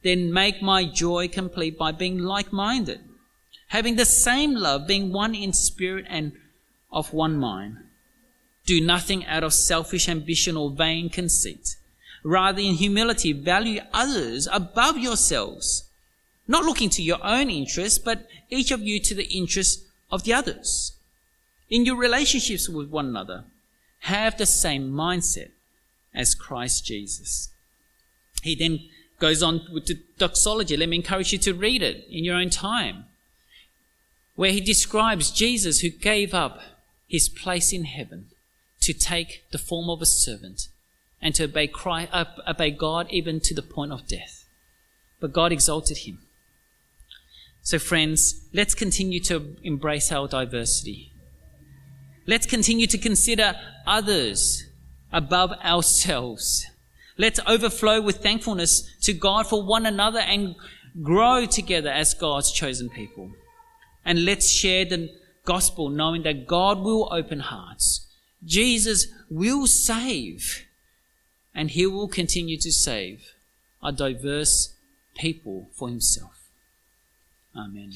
then 0.03 0.33
make 0.33 0.62
my 0.62 0.85
joy 0.85 1.27
complete 1.27 1.77
by 1.77 1.91
being 1.91 2.19
like 2.19 2.53
minded, 2.53 3.01
having 3.69 3.97
the 3.97 4.05
same 4.05 4.55
love, 4.55 4.87
being 4.87 5.12
one 5.12 5.35
in 5.35 5.53
spirit 5.53 6.07
and 6.09 6.33
of 6.93 7.12
one 7.12 7.37
mind. 7.37 7.79
Do 8.67 8.81
nothing 8.81 9.27
out 9.27 9.43
of 9.43 9.53
selfish 9.53 10.09
ambition 10.09 10.57
or 10.57 10.71
vain 10.71 11.09
conceit 11.11 11.77
Rather, 12.27 12.61
in 12.61 12.75
humility, 12.75 13.33
value 13.33 13.81
others 13.93 14.49
above 14.51 14.99
yourselves, 14.99 15.85
not 16.49 16.65
looking 16.65 16.91
to 16.91 17.01
your 17.01 17.25
own 17.25 17.49
interests, 17.49 18.01
but 18.01 18.27
each 18.51 18.73
of 18.73 18.83
you 18.83 18.99
to 18.99 19.15
the 19.15 19.29
interests 19.29 19.85
of 20.11 20.25
the 20.25 20.33
others. 20.33 20.97
In 21.71 21.85
your 21.85 21.95
relationships 21.95 22.69
with 22.69 22.91
one 22.91 23.07
another, 23.07 23.45
have 24.01 24.37
the 24.39 24.45
same 24.45 24.91
mindset 24.91 25.51
as 26.12 26.35
Christ 26.35 26.85
Jesus. 26.85 27.49
He 28.43 28.57
then 28.57 28.81
goes 29.21 29.41
on 29.41 29.61
with 29.73 29.87
the 29.87 30.01
doxology. 30.19 30.77
Let 30.77 30.89
me 30.89 30.97
encourage 30.97 31.33
you 31.33 31.39
to 31.39 31.55
read 31.55 31.81
it 31.81 32.09
in 32.11 32.25
your 32.25 32.35
own 32.35 32.51
time, 32.51 33.05
where 34.35 34.51
he 34.51 34.61
describes 34.61 35.31
Jesus 35.31 35.79
who 35.79 35.91
gave 35.91 36.35
up 36.35 36.59
his 37.07 37.29
place 37.29 37.73
in 37.73 37.85
heaven 37.85 38.31
to 38.81 38.93
take 38.93 39.45
the 39.53 39.59
form 39.59 39.89
of 39.89 40.03
a 40.03 40.07
servant 40.07 40.67
and 41.20 41.35
to 41.35 41.44
obey, 41.44 41.66
Christ, 41.66 42.11
uh, 42.12 42.24
obey 42.46 42.70
God 42.70 43.07
even 43.11 43.40
to 43.40 43.55
the 43.55 43.62
point 43.62 43.92
of 43.92 44.07
death. 44.07 44.44
But 45.20 45.33
God 45.33 45.52
exalted 45.52 45.98
him. 45.98 46.18
So, 47.62 47.79
friends, 47.79 48.46
let's 48.52 48.74
continue 48.74 49.20
to 49.24 49.57
embrace 49.62 50.12
our 50.12 50.29
diversity. 50.29 51.11
Let's 52.26 52.46
continue 52.46 52.87
to 52.87 52.98
consider 52.98 53.55
others 53.87 54.64
above 55.12 55.52
ourselves. 55.64 56.66
Let's 57.18 57.40
overflow 57.46 58.00
with 58.00 58.18
thankfulness 58.18 58.88
to 59.02 59.12
God 59.12 59.46
for 59.46 59.62
one 59.62 59.87
another 59.87 60.18
and 60.18 60.55
grow 61.02 61.46
together 61.46 61.90
as 61.90 62.14
God's 62.14 62.52
chosen 62.52 62.90
people. 62.90 63.31
And 64.05 64.24
let's 64.24 64.50
share 64.50 64.85
the 64.85 65.11
gospel 65.44 65.88
knowing 65.88 66.22
that 66.22 66.46
God 66.46 66.81
will 66.81 67.09
open 67.12 67.40
hearts. 67.40 68.07
Jesus 68.44 69.07
will 69.31 69.66
save 69.66 70.65
and 71.57 71.71
he 71.71 71.87
will 71.87 72.07
continue 72.07 72.59
to 72.59 72.71
save 72.71 73.33
a 73.83 73.90
diverse 73.90 74.75
people 75.16 75.71
for 75.73 75.88
himself. 75.88 76.51
Amen. 77.57 77.95